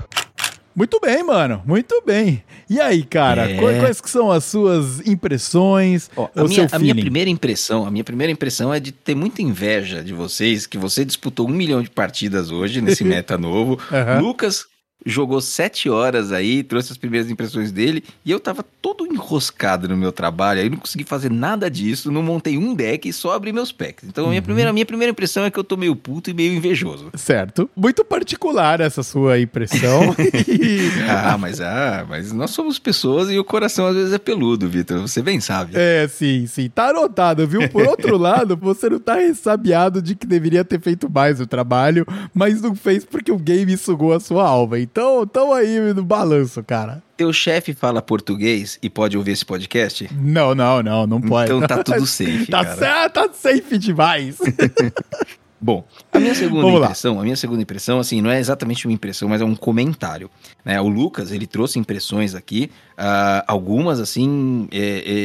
[0.75, 1.61] Muito bem, mano.
[1.67, 2.43] Muito bem.
[2.69, 3.57] E aí, cara, É.
[3.81, 6.09] quais que são as suas impressões?
[6.17, 9.17] Ó, a, minha, seu a minha primeira impressão, a minha primeira impressão é de ter
[9.17, 13.79] muita inveja de vocês, que você disputou um milhão de partidas hoje nesse meta novo.
[13.93, 14.21] Aham.
[14.21, 14.65] Lucas
[15.05, 19.97] jogou sete horas aí, trouxe as primeiras impressões dele, e eu tava todo enroscado no
[19.97, 23.53] meu trabalho, aí não consegui fazer nada disso, não montei um deck e só abri
[23.53, 24.09] meus packs.
[24.09, 24.31] Então a Uhum.
[24.31, 27.11] minha, primeira, minha primeira impressão é que eu tô meio puto e meio invejoso.
[27.15, 27.69] Certo.
[27.77, 30.15] Muito particular essa sua impressão.
[31.09, 35.01] Ah, mas ah, mas nós somos pessoas e o coração às vezes é peludo, Vitor,
[35.01, 35.73] você bem sabe.
[35.75, 36.69] É, sim, sim.
[36.69, 37.69] Tá anotado, viu?
[37.69, 42.07] Por outro lado, você não tá ressabiado de que deveria ter feito mais o trabalho,
[42.35, 44.79] mas não fez porque o game sugou a sua alma.
[44.79, 47.03] Então, tamo aí no balanço, cara.
[47.16, 50.09] Teu chefe fala português e pode ouvir esse podcast?
[50.14, 51.53] Não, não, não, não pode.
[51.53, 53.11] Então tá tudo safe, Tá, cara.
[53.11, 54.38] tá safe demais.
[55.62, 56.86] Bom, a minha segunda Vamos lá.
[56.86, 60.30] impressão, a minha segunda impressão, assim, não é exatamente uma impressão, mas é um comentário.
[60.64, 60.80] Né?
[60.80, 62.70] O Lucas, ele trouxe impressões aqui,
[63.01, 64.79] ah, algumas, assim, é,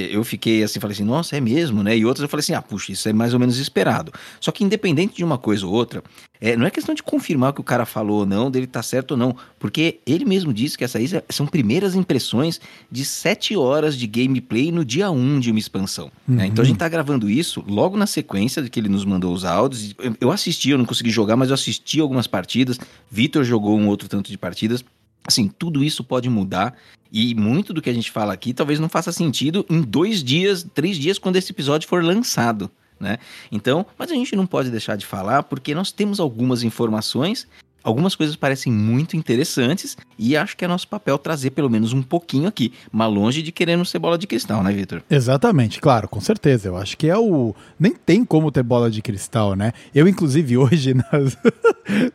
[0.09, 1.97] é, eu fiquei assim, falei assim, nossa, é mesmo, né?
[1.97, 4.11] E outras eu falei assim, ah, puxa, isso é mais ou menos esperado.
[4.39, 6.01] Só que independente de uma coisa ou outra,
[6.39, 8.81] é, não é questão de confirmar o que o cara falou ou não, dele tá
[8.81, 12.59] certo ou não, porque ele mesmo disse que essa aí são primeiras impressões
[12.91, 16.11] de sete horas de gameplay no dia 1 de uma expansão.
[16.27, 16.45] né?
[16.47, 19.43] Então a gente tá gravando isso logo na sequência de que ele nos mandou os
[19.43, 19.93] áudios.
[19.99, 22.79] Eu- Eu assisti, eu não consegui jogar, mas eu assisti algumas partidas.
[23.11, 24.83] Vitor jogou um outro tanto de partidas.
[25.27, 26.75] Assim, tudo isso pode mudar
[27.11, 30.65] e muito do que a gente fala aqui talvez não faça sentido em dois dias,
[30.73, 32.69] três dias, quando esse episódio for lançado,
[32.99, 33.17] né?
[33.51, 37.47] Então, mas a gente não pode deixar de falar porque nós temos algumas informações,
[37.85, 42.01] algumas coisas parecem muito interessantes e acho que é nosso papel trazer pelo menos um
[42.01, 45.03] pouquinho aqui, mas longe de querendo ser bola de cristal, né, Vitor?
[45.09, 46.67] Exatamente, claro, com certeza.
[46.67, 47.53] Eu acho que é o.
[47.79, 49.71] Nem tem como ter bola de cristal, né?
[49.93, 51.37] Eu, inclusive, hoje, nas,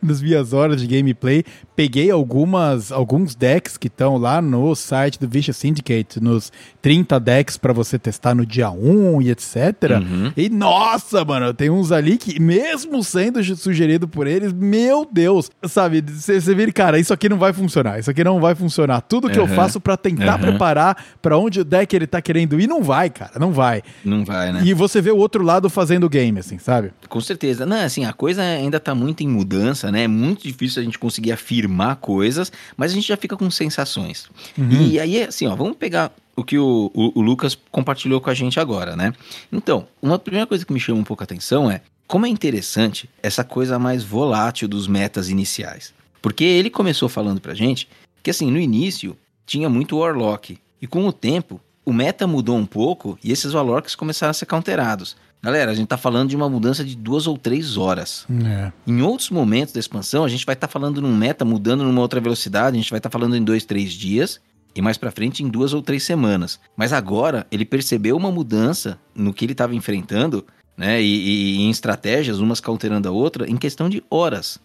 [0.01, 1.45] nas minhas horas de gameplay,
[1.81, 7.57] peguei algumas, alguns decks que estão lá no site do Vicious Syndicate, nos 30 decks
[7.57, 9.55] para você testar no dia 1 e etc.
[9.99, 10.31] Uhum.
[10.37, 16.03] E nossa, mano, tem uns ali que, mesmo sendo sugerido por eles, meu Deus, sabe,
[16.07, 19.01] você vira, cara, isso aqui não vai funcionar, isso aqui não vai funcionar.
[19.01, 19.55] Tudo que eu Uhum.
[19.55, 20.51] faço pra tentar Uhum.
[20.51, 23.81] preparar pra onde o deck ele tá querendo ir, não vai, cara, não vai.
[24.05, 24.61] Não vai, né?
[24.63, 26.91] E você vê o outro lado fazendo o game, assim, sabe?
[27.09, 27.65] Com certeza.
[27.65, 30.03] Não, assim, a coisa ainda tá muito em mudança, né?
[30.03, 34.29] É muito difícil a gente conseguir afirmar coisas, mas a gente já fica com sensações.
[34.57, 38.33] E aí, assim, ó, vamos pegar o que o, o- o Lucas compartilhou com a
[38.33, 39.13] gente agora, né?
[39.51, 43.09] Então, uma primeira coisa que me chama um pouco a atenção é como é interessante
[43.23, 45.93] essa coisa mais volátil dos metas iniciais.
[46.21, 47.87] Porque ele começou falando pra gente
[48.21, 50.57] que, assim, no início tinha muito Warlock.
[50.81, 54.45] E com o tempo, o meta mudou um pouco e esses Warlocks começaram a ser
[54.45, 55.15] counterados.
[55.43, 58.27] Galera, a gente tá falando de uma mudança de duas ou três horas.
[58.45, 58.71] É.
[58.85, 62.19] Em outros momentos da expansão, a gente vai estar falando num meta mudando numa outra
[62.21, 64.39] velocidade, a gente vai estar falando em dois, três dias,
[64.75, 66.59] e mais pra frente em duas ou três semanas.
[66.77, 70.45] Mas agora ele percebeu uma mudança no que ele estava enfrentando,
[70.77, 71.01] né?
[71.01, 74.59] E, e- em estratégias, umas counterando a outra, em questão de horas.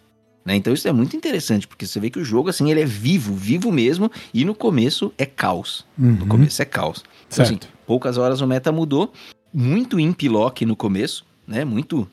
[0.45, 0.55] Né?
[0.55, 3.33] Então isso é muito interessante, porque você vê que o jogo, assim, ele é vivo,
[3.35, 5.85] vivo mesmo, e no começo é caos.
[5.97, 6.27] No Uhum.
[6.27, 7.03] começo é caos.
[7.27, 7.67] Então, assim, Certo.
[7.85, 9.11] poucas horas o meta mudou,
[9.57, 11.65] muito Impilock no começo, né?
[11.65, 12.07] Muito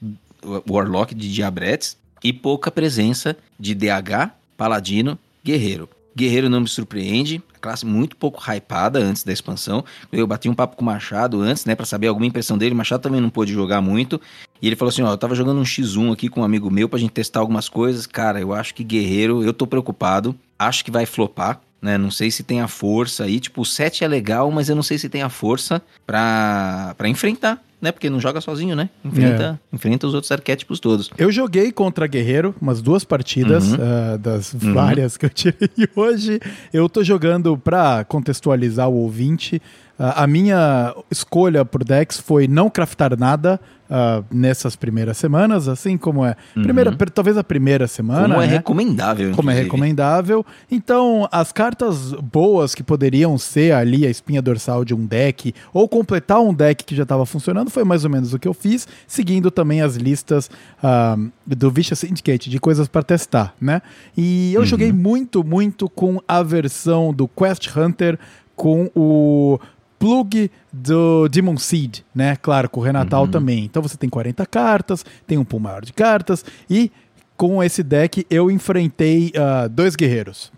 [0.67, 5.87] Warlock de Diabretes e pouca presença de DH, Paladino, Guerreiro.
[6.17, 9.85] Guerreiro não me surpreende, classe muito pouco hypada antes da expansão.
[10.11, 12.73] Eu bati um papo com o Machado antes, né, Pra saber alguma impressão dele.
[12.73, 14.19] O Machado também não pôde jogar muito.
[14.63, 16.89] E ele falou assim: Ó, eu tava jogando um X1 aqui com um amigo meu
[16.89, 18.07] pra gente testar algumas coisas.
[18.07, 21.61] Cara, eu acho que Guerreiro, eu tô preocupado, acho que vai flopar.
[21.85, 24.75] Né, não sei se tem a força aí, tipo, o 7 é legal, mas eu
[24.75, 27.93] não sei se tem a força pra, pra enfrentar, né?
[27.93, 28.89] Porque não joga sozinho, né?
[29.05, 31.11] Enfrenta, enfrenta os outros arquétipos todos.
[31.19, 33.79] Eu joguei contra Guerreiro umas duas partidas Uhum.
[33.83, 36.41] ah, das várias que eu tirei hoje.
[36.73, 39.61] Eu tô jogando pra contextualizar o ouvinte.
[39.99, 45.97] Ah, a minha escolha pro Dex foi não craftar nada ah, nessas primeiras semanas, assim
[45.97, 46.35] como é.
[46.55, 48.23] Primeira, per- talvez a primeira semana.
[48.23, 48.53] Como é né?
[48.55, 50.47] recomendável, como é recomendável.
[50.71, 55.89] Então, as cartas boas que poderiam ser ali a espinha dorsal de um deck, ou
[55.89, 58.89] completar um deck que já estava funcionando, foi mais ou menos o que eu fiz,
[59.07, 60.51] seguindo também as listas
[60.83, 61.17] ah,
[61.47, 63.81] do Vicious Syndicate de coisas para testar, né?
[64.17, 68.19] E eu joguei muito, muito com a versão do Quest Hunter
[68.57, 69.59] com o
[70.05, 72.37] plug do Demon Seed, né?
[72.37, 73.65] Claro, com o Renatal também.
[73.65, 76.93] Então você tem 40 cartas, tem um pool maior de cartas e
[77.39, 80.53] com esse deck eu enfrentei ah, dois guerreiros.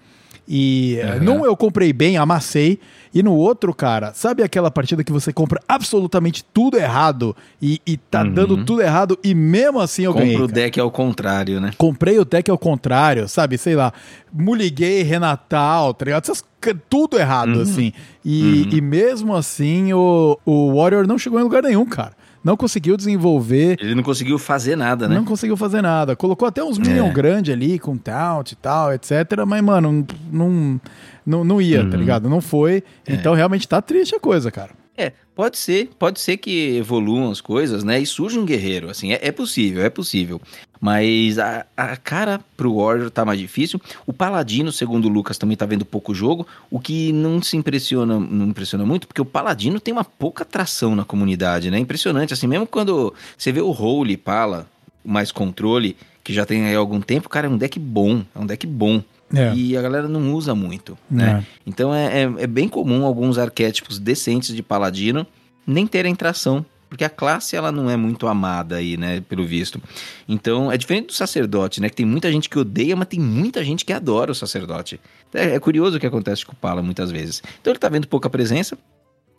[0.49, 2.79] E eh, num eu comprei bem, amassei,
[3.13, 7.97] e no outro, cara, sabe aquela partida que você compra absolutamente tudo errado e, e
[7.97, 10.35] tá dando tudo errado e mesmo assim eu ganhei?
[10.37, 11.71] Compra o deck ao contrário, né?
[11.77, 13.59] Comprei o deck ao contrário, sabe?
[13.59, 13.93] Sei lá,
[14.33, 16.25] muliguei Renatal, tá ligado?
[16.25, 16.45] Essas
[16.89, 17.93] tudo errado, assim.
[18.25, 22.13] E, e mesmo assim, o, o Warrior não chegou em lugar nenhum, cara.
[22.47, 25.17] Não conseguiu desenvolver, Ele não conseguiu fazer nada, né?
[25.17, 26.15] não conseguiu fazer nada.
[26.15, 27.11] Colocou até uns minion É.
[27.13, 29.11] grande ali, com taunt e tal, etc.
[29.45, 30.81] Mas, mano, não,
[31.27, 32.31] não, não ia, tá ligado?
[32.31, 32.85] Não foi.
[33.09, 34.71] Então, realmente tá triste a coisa, cara.
[34.97, 38.01] É, pode ser, pode ser que evoluam as coisas, né?
[38.01, 40.41] E surja um guerreiro, assim, é, é possível, é possível.
[40.81, 43.81] Mas a, a cara pro Warrior tá mais difícil.
[44.07, 48.19] O Paladino, segundo o Lucas, também tá vendo pouco jogo, o que não se impressiona,
[48.19, 51.79] não impressiona muito, porque o Paladino tem uma pouca tração na comunidade, né?
[51.79, 54.67] Impressionante, assim, mesmo quando você vê o Holy Pala,
[55.05, 58.47] mais controle, que já tem aí algum tempo, cara, é um deck bom, é um
[58.47, 59.03] deck bom.
[59.35, 59.53] É.
[59.55, 61.45] E a galera não usa muito, né?
[61.67, 65.27] Então é, é, é bem comum alguns arquétipos decentes de paladino
[65.67, 69.83] nem terem tração, porque a classe ela não é muito amada aí, né, pelo visto.
[70.29, 73.65] Então é diferente do sacerdote, né, que tem muita gente que odeia, mas tem muita
[73.65, 75.01] gente que adora o sacerdote.
[75.35, 77.43] É, é curioso o que acontece com o Pala muitas vezes.
[77.61, 78.79] Então ele tá vendo pouca presença,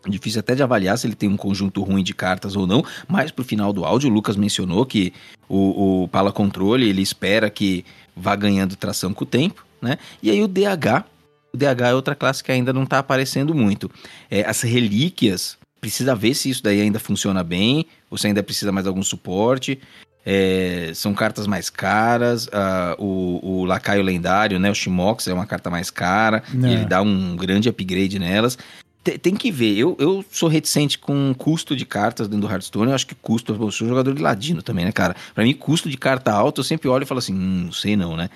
[0.07, 3.31] Difícil até de avaliar se ele tem um conjunto ruim de cartas ou não, mas
[3.31, 5.11] pro final do áudio o Lucas mencionou que
[5.49, 7.83] o, o Pala Controle ele espera que
[8.15, 9.97] vá ganhando tração com o tempo, né?
[10.21, 11.05] E aí o DH,
[11.53, 13.89] o DH é outra classe que ainda não tá aparecendo muito.
[14.29, 18.71] É, as relíquias, precisa ver se isso daí ainda funciona bem, ou se ainda precisa
[18.71, 19.79] mais algum suporte.
[20.29, 24.69] É, são cartas mais caras, ah, o, o Lacaio Lendário, né?
[24.69, 26.67] O Shimox é uma carta mais cara, É.
[26.67, 28.57] e ele dá um grande upgrade nelas.
[29.05, 32.89] Te- Tem que ver, eu, eu sou reticente com custo de cartas dentro do Hearthstone.
[32.89, 35.15] Eu acho que custo, eu sou jogador de ladino também, né, cara?
[35.33, 37.95] Pra mim, custo de carta alto, eu sempre olho e falo assim, hum, não sei
[37.95, 38.29] não, né?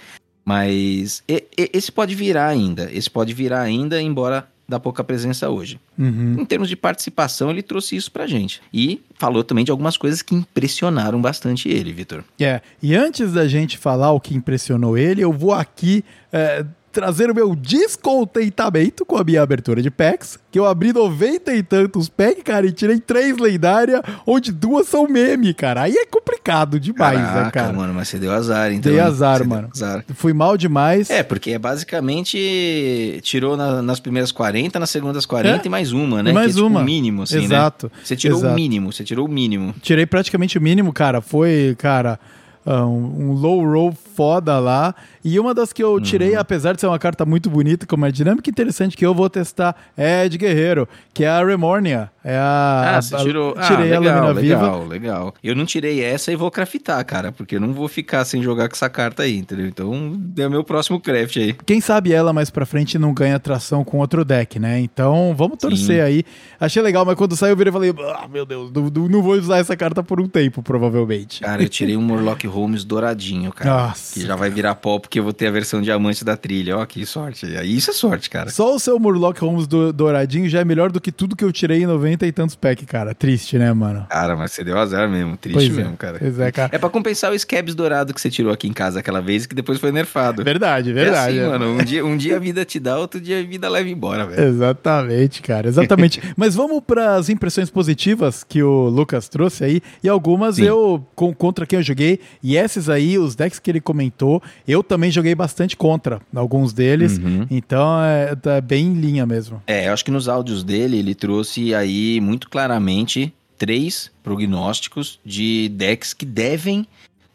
[0.51, 5.49] Mas e- e- esse pode virar ainda, esse pode virar ainda, embora dá pouca presença
[5.49, 5.79] hoje.
[5.99, 6.37] Uhum.
[6.39, 8.61] Em termos de participação, ele trouxe isso pra gente.
[8.73, 12.23] E falou também de algumas coisas que impressionaram bastante ele, Vitor.
[12.39, 17.31] É, e antes da gente falar o que impressionou ele, eu vou aqui é, trazer
[17.31, 22.09] o meu descontentamento com a minha abertura de packs, que eu abri 90 e tantos
[22.09, 25.83] packs, cara, e tirei três lendárias, onde duas são meme, cara.
[25.83, 27.73] Aí é complicado demais, Caraca, né, cara?
[27.73, 28.91] mano, mas você deu azar, então.
[28.91, 29.69] Dei azar, mano.
[29.73, 30.03] azar.
[30.15, 31.09] Fui mal demais.
[31.09, 35.67] É, porque é basicamente tirou na- nas primeiras 40, nas segundas 40 É.
[35.67, 36.31] e mais uma, né?
[36.31, 36.81] E mais que é, tipo, uma.
[36.81, 38.01] o mínimo, assim, Exato, né?
[38.03, 38.53] Você tirou exato.
[38.53, 39.73] o mínimo, você tirou o mínimo.
[39.81, 41.21] Tirei praticamente o mínimo, cara.
[41.21, 42.19] Foi, cara,
[42.65, 44.93] ah, um, um low roll foda lá.
[45.23, 45.99] E uma das que eu Uhum.
[46.01, 49.29] tirei, apesar de ser uma carta muito bonita, com uma dinâmica interessante, que eu vou
[49.29, 52.09] testar é de Guerreiro, que é a Remornia.
[52.23, 52.97] É a.
[52.97, 53.55] Ah, você a- tirou.
[53.57, 54.87] Ah, Tirei legal, a lâmina legal, viva.
[54.93, 55.33] legal.
[55.43, 58.69] Eu não tirei essa e vou craftar, cara, porque eu não vou ficar sem jogar
[58.69, 59.65] com essa carta aí, entendeu?
[59.65, 61.53] Então, é o meu próximo craft aí.
[61.65, 64.79] Quem sabe ela mais pra frente não ganha tração com outro deck, né?
[64.79, 65.99] Então vamos torcer Sim.
[66.01, 66.23] aí.
[66.59, 69.21] Achei legal, mas quando saiu eu virei e falei, ah, meu Deus, não, não- não
[69.23, 71.41] vou usar essa carta por um tempo, provavelmente.
[71.41, 73.69] Cara, eu tirei um Morlock Holmes douradinho, cara.
[73.87, 74.13] Nossa.
[74.19, 76.77] Que já vai virar pó porque eu vou ter a versão diamante da trilha.
[76.77, 77.45] Ó, que sorte.
[77.65, 78.49] Isso é sorte, cara.
[78.49, 81.51] Só o seu Murloc Holmes do- douradinho já é melhor do que tudo que eu
[81.51, 83.13] tirei em 90 e tantos packs, cara.
[83.13, 84.05] Triste, né, mano?
[84.09, 85.35] Cara, mas você deu azar mesmo.
[85.35, 86.17] Triste Pois é, mesmo, cara.
[86.17, 86.69] pois é, cara.
[86.73, 89.53] É pra compensar o Scabs dourado que você tirou aqui em casa aquela vez, que
[89.53, 90.45] depois foi nerfado.
[90.45, 91.37] Verdade, É verdade.
[91.39, 91.49] assim, é.
[91.49, 91.65] mano.
[91.77, 94.41] Um dia, um dia a vida te dá, outro dia a vida leva embora, velho.
[94.47, 96.21] Exatamente, cara, exatamente.
[96.37, 99.81] Mas vamos para as impressões positivas que o Lucas trouxe aí.
[100.01, 100.63] E algumas Sim.
[100.63, 102.21] eu, com- contra quem eu joguei.
[102.41, 107.17] E esses aí, os decks que ele comentou, eu também joguei bastante contra alguns deles.
[107.17, 107.47] Uhum.
[107.49, 109.61] Então é tá bem em linha mesmo.
[109.65, 115.69] É, eu acho que nos áudios dele ele trouxe aí muito claramente três prognósticos de
[115.69, 116.85] decks que devem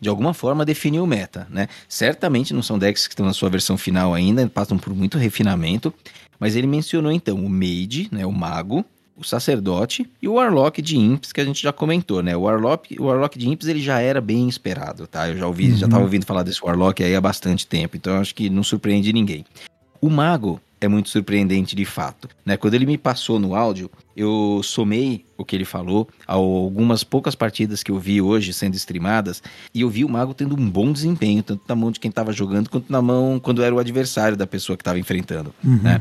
[0.00, 1.68] de alguma forma definir o meta, né?
[1.88, 5.92] Certamente não são decks que estão na sua versão final ainda, passam por muito refinamento,
[6.38, 8.84] mas ele mencionou então o Mage, né, o mago,
[9.16, 12.36] o sacerdote e o Warlock de Imps que a gente já comentou, né?
[12.36, 15.28] O Warlock, o Warlock de Imps ele já era bem esperado, tá?
[15.28, 18.20] Eu já ouvi, já tava ouvindo falar desse Warlock aí há bastante tempo, então eu
[18.20, 19.44] acho que não surpreende ninguém.
[20.00, 22.56] O mago é muito surpreendente de fato, né?
[22.56, 27.34] Quando ele me passou no áudio, eu somei o que ele falou a algumas poucas
[27.34, 29.42] partidas que eu vi hoje sendo streamadas
[29.74, 32.32] e eu vi o mago tendo um bom desempenho, tanto na mão de quem estava
[32.32, 36.00] jogando quanto na mão quando era o adversário da pessoa que estava enfrentando, né?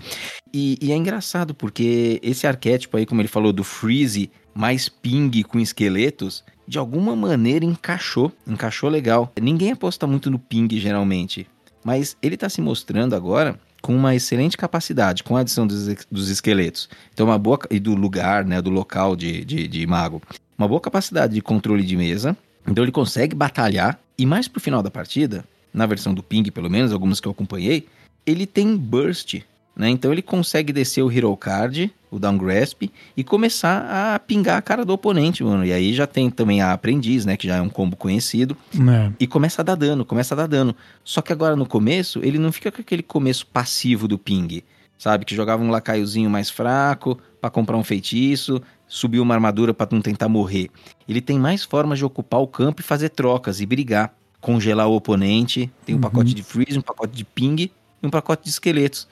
[0.53, 5.43] E, e é engraçado porque esse arquétipo aí, como ele falou, do freeze mais ping
[5.43, 9.31] com esqueletos, de alguma maneira encaixou, encaixou legal.
[9.39, 11.47] Ninguém aposta muito no ping geralmente,
[11.83, 16.29] mas ele está se mostrando agora com uma excelente capacidade, com a adição dos, dos
[16.29, 16.89] esqueletos.
[17.13, 17.59] Então, uma boa.
[17.69, 18.59] e do lugar, né?
[18.59, 20.23] Do local de, de, de mago.
[20.57, 22.35] Uma boa capacidade de controle de mesa.
[22.67, 23.99] Então, ele consegue batalhar.
[24.17, 27.31] E mais pro final da partida, na versão do ping, pelo menos, algumas que eu
[27.31, 27.87] acompanhei,
[28.25, 29.43] ele tem burst.
[29.75, 29.89] Né?
[29.89, 34.85] Então, ele consegue descer o Hero Card, o Downgrasp, e começar a pingar a cara
[34.85, 35.65] do oponente, mano.
[35.65, 37.35] E aí já tem também a Aprendiz, né?
[37.35, 39.11] Que já é um combo conhecido Né?
[39.19, 40.73] e começa a dar dano, começa a dar dano.
[41.03, 44.63] Só que agora no começo, ele não fica com aquele começo passivo do ping,
[44.97, 45.25] sabe?
[45.25, 50.01] Que jogava um lacaiozinho mais fraco pra comprar um feitiço, subir uma armadura pra não
[50.01, 50.69] tentar morrer.
[51.09, 54.95] Ele tem mais formas de ocupar o campo e fazer trocas e brigar, congelar o
[54.95, 55.69] oponente.
[55.85, 56.01] Tem um Uhum.
[56.01, 57.69] pacote de freeze, um pacote de ping
[58.01, 59.05] e um pacote de esqueletos.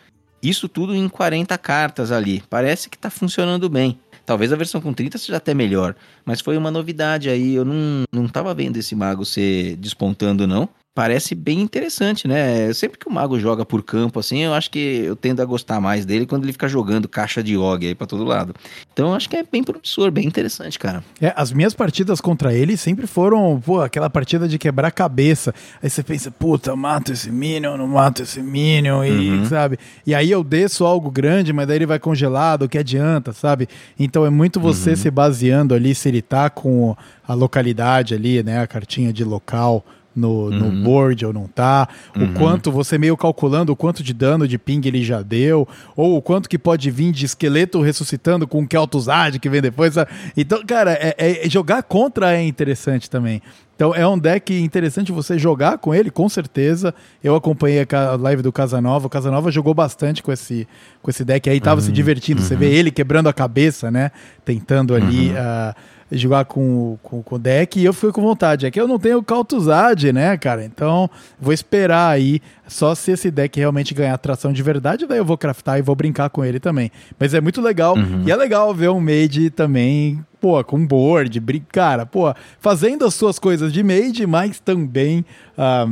[0.43, 2.43] Isso tudo em 40 cartas ali.
[2.49, 3.97] Parece que tá funcionando bem.
[4.25, 7.55] Talvez a versão com 30 seja até melhor, mas foi uma novidade aí.
[7.55, 10.69] Eu não, não vendo esse mago ser despontando, não.
[10.95, 12.71] Parece bem interessante, né?
[12.71, 15.81] Sempre que o mago joga por campo, assim, eu acho que eu tendo a gostar
[15.81, 18.53] mais dele quando ele fica jogando caixa de Og aí pra todo lado.
[18.93, 21.03] Então eu acho que é bem promissor, bem interessante, cara.
[21.19, 25.51] É, as minhas partidas contra ele sempre foram, pô, aquela partida de quebrar cabeça.
[25.81, 29.45] Aí você pensa, puta, mato esse Minion, não mato esse Minion, e Uhum.
[29.45, 29.79] sabe?
[30.05, 33.67] E aí eu desço algo grande, mas daí ele vai congelado, o que adianta, sabe?
[33.99, 34.95] Então é muito você Uhum.
[34.95, 36.95] se baseando ali se ele tá com
[37.27, 38.59] a localidade ali, né?
[38.59, 39.83] A cartinha de local.
[40.15, 40.83] No, no Uhum.
[40.83, 44.79] board ou não tá, o quanto você meio calculando o quanto de dano de ping
[44.87, 49.39] ele já deu, ou o quanto que pode vir de esqueleto ressuscitando com o Kel'Thuzad
[49.39, 49.95] que vem depois.
[49.95, 50.11] sabe?
[50.37, 53.41] Então, cara, é, é- jogar contra é interessante também.
[53.75, 56.93] Então é um deck interessante você jogar com ele, com certeza.
[57.23, 59.07] Eu acompanhei a live do Casanova.
[59.07, 60.67] O Casanova jogou bastante com esse,
[61.01, 62.39] com esse deck aí, tava se divertindo.
[62.39, 64.11] Você vê ele quebrando a cabeça, né?
[64.45, 65.75] Tentando ali ah,
[66.13, 67.79] jogar com, com, com o deck.
[67.79, 68.65] E eu fiquei com vontade.
[68.65, 70.63] É que eu não tenho o Kaltuzad, né, cara?
[70.63, 71.09] Então
[71.39, 72.41] vou esperar aí.
[72.67, 75.95] Só se esse deck realmente ganhar atração de verdade, daí eu vou craftar e vou
[75.95, 76.91] brincar com ele também.
[77.19, 77.95] Mas é muito legal.
[78.25, 81.41] E é legal ver um Mage também, pô, com board,
[81.71, 85.25] cara, pô, fazendo as suas coisas de Mage, mas também,
[85.57, 85.87] ah,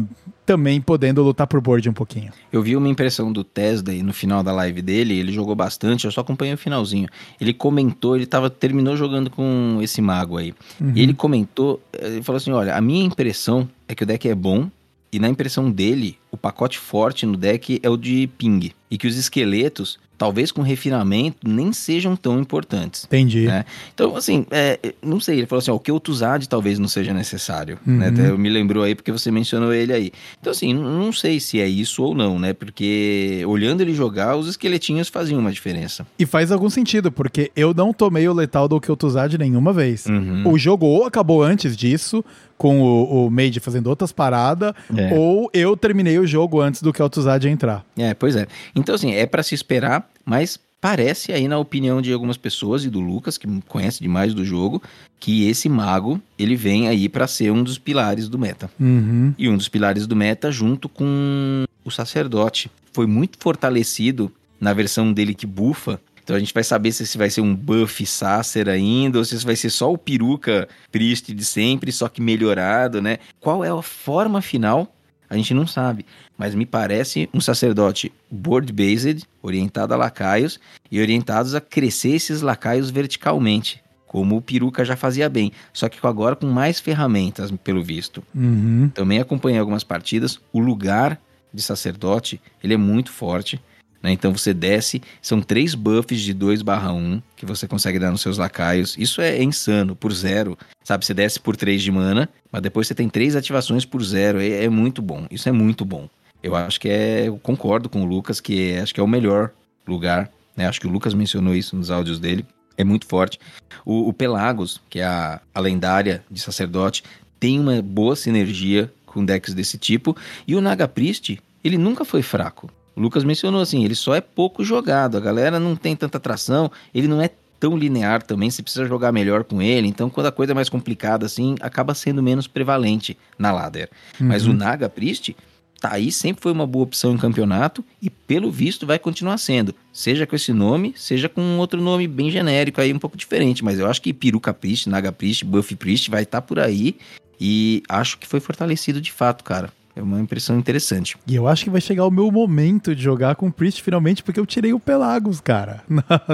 [0.51, 2.29] também podendo lutar por board um pouquinho.
[2.51, 6.11] Eu vi uma impressão do Tesla no final da live dele, ele jogou bastante, eu
[6.11, 7.07] só acompanhei o finalzinho.
[7.39, 10.53] Ele comentou, ele tava, terminou jogando com esse mago aí.
[10.93, 14.27] E ele comentou, eh, ele falou assim: olha, a minha impressão é que o deck
[14.27, 14.69] é bom,
[15.09, 18.73] e na impressão dele, o pacote forte no deck é o de ping.
[18.89, 23.05] E que os esqueletos, talvez com refinamento, nem sejam tão importantes.
[23.05, 23.47] Entendi.
[23.47, 23.65] né?
[23.91, 27.79] Então, assim, é, não sei, ele falou assim, ó, o Keutuzad talvez não seja necessário,
[27.87, 27.97] Uhum.
[27.97, 28.09] né?
[28.09, 30.11] Até me lembrou aí porque você mencionou ele aí.
[30.39, 32.53] Então, assim, não sei se é isso ou não, né?
[32.53, 36.05] Porque olhando ele jogar, os esqueletinhos faziam uma diferença.
[36.19, 40.05] E faz algum sentido, porque eu não tomei o letal do Kyotuzad nenhuma vez.
[40.05, 40.43] Uhum.
[40.45, 42.23] O jogo ou acabou antes disso,
[42.61, 45.17] com o, o Mage fazendo outras paradas, É.
[45.17, 47.83] ou eu terminei o jogo antes do Kyotuzad entrar.
[47.97, 48.45] É, pois é.
[48.75, 52.89] Então, assim, é pra se esperar, mas parece aí, na opinião de algumas pessoas e
[52.91, 54.79] do Lucas, que conhece demais do jogo,
[55.19, 58.69] que esse mago, ele vem aí pra ser um dos pilares do meta.
[58.79, 59.33] Uhum.
[59.39, 62.69] E um dos pilares do meta junto com o sacerdote.
[62.93, 65.99] Foi muito fortalecido na versão dele que bufa.
[66.31, 69.35] Então a gente vai saber se esse vai ser um buff Sacer ainda, ou se
[69.35, 73.19] esse vai ser só o peruca Priest de sempre, só que melhorado, né?
[73.37, 74.95] Qual é a forma final?
[75.29, 76.05] A gente não sabe.
[76.37, 80.57] Mas me parece um sacerdote board-based, orientado a lacaios,
[80.89, 83.83] e orientados a crescer esses lacaios verticalmente.
[84.07, 85.51] Como o peruca já fazia bem.
[85.73, 88.23] Só que agora com mais ferramentas, pelo visto.
[88.33, 88.89] Uhum.
[88.93, 90.39] Também acompanhei algumas partidas.
[90.53, 91.19] O lugar
[91.53, 93.59] de sacerdote, ele é muito forte.
[94.01, 94.11] Né?
[94.11, 98.21] Então você desce, são três buffs de 2 barra 1 que você consegue dar nos
[98.21, 98.95] seus lacaios.
[98.97, 100.57] Isso é insano, por zero.
[100.83, 104.41] Sabe, você desce por 3 de mana, mas depois você tem três ativações por zero.
[104.41, 105.25] É, é muito bom.
[105.29, 106.09] Isso é muito bom.
[106.41, 107.27] Eu acho que é.
[107.27, 109.51] Eu concordo com o Lucas, que é- acho que é o melhor
[109.87, 110.31] lugar.
[110.57, 110.67] Né?
[110.67, 112.45] Acho que o Lucas mencionou isso nos áudios dele.
[112.77, 113.39] É muito forte.
[113.85, 117.03] O, o Pelagos, que é a, a lendária de sacerdote,
[117.39, 120.17] tem uma boa sinergia com decks desse tipo.
[120.47, 122.71] E o Naga Priest, ele nunca foi fraco.
[122.95, 125.17] O Lucas mencionou assim, ele só é pouco jogado.
[125.17, 127.29] A galera não tem tanta atração, ele não é
[127.59, 129.87] tão linear também, você precisa jogar melhor com ele.
[129.87, 133.89] Então, quando a coisa é mais complicada assim, acaba sendo menos prevalente na ladder.
[134.19, 135.35] Mas o Naga Priest
[135.79, 139.75] tá aí, sempre foi uma boa opção em campeonato e pelo visto vai continuar sendo.
[139.93, 143.63] Seja com esse nome, seja com um outro nome bem genérico aí, um pouco diferente.
[143.63, 146.97] Mas eu acho que Peruca Priest, Naga Priest, Buff Priest vai estar por aí
[147.39, 149.71] e acho que foi fortalecido de fato, cara.
[149.95, 151.17] É uma impressão interessante.
[151.27, 154.23] E eu acho que vai chegar o meu momento de jogar com o Priest finalmente,
[154.23, 155.81] porque eu tirei o Pelagos, cara.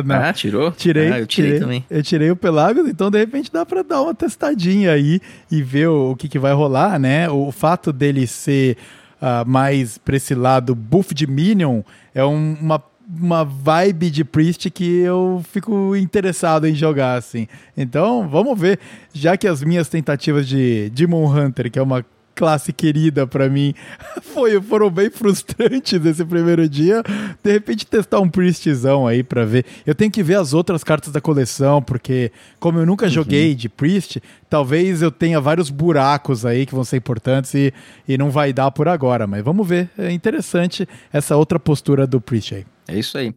[0.10, 0.72] Ah, tirou?
[0.72, 1.86] Tirei, Ah, eu tirei, também.
[1.90, 5.20] Eu tirei o Pelagos, então de repente dá pra dar uma testadinha aí
[5.52, 7.30] e ver o, o que, que vai rolar, né?
[7.30, 8.78] O, fato dele ser
[9.22, 11.82] ah, mais pra esse lado buff de Minion
[12.14, 12.84] é um- uma,
[13.20, 17.48] uma vibe de Priest que eu fico interessado em jogar, assim.
[17.76, 18.80] Então, vamos ver.
[19.14, 22.06] Já que as minhas tentativas de Demon Hunter, que é uma
[22.38, 23.74] classe querida pra mim,
[24.22, 27.02] foi, foram bem frustrantes esse primeiro dia.
[27.44, 29.66] De repente testar um Priestzão aí pra ver.
[29.86, 33.68] Eu tenho que ver as outras cartas da coleção, porque como eu nunca joguei de
[33.68, 37.74] Priest, talvez eu tenha vários buracos aí que vão ser importantes e,
[38.08, 39.26] e não vai dar por agora.
[39.26, 39.90] Mas vamos ver.
[39.98, 42.66] É interessante essa outra postura do Priest aí.
[42.88, 43.34] É isso aí.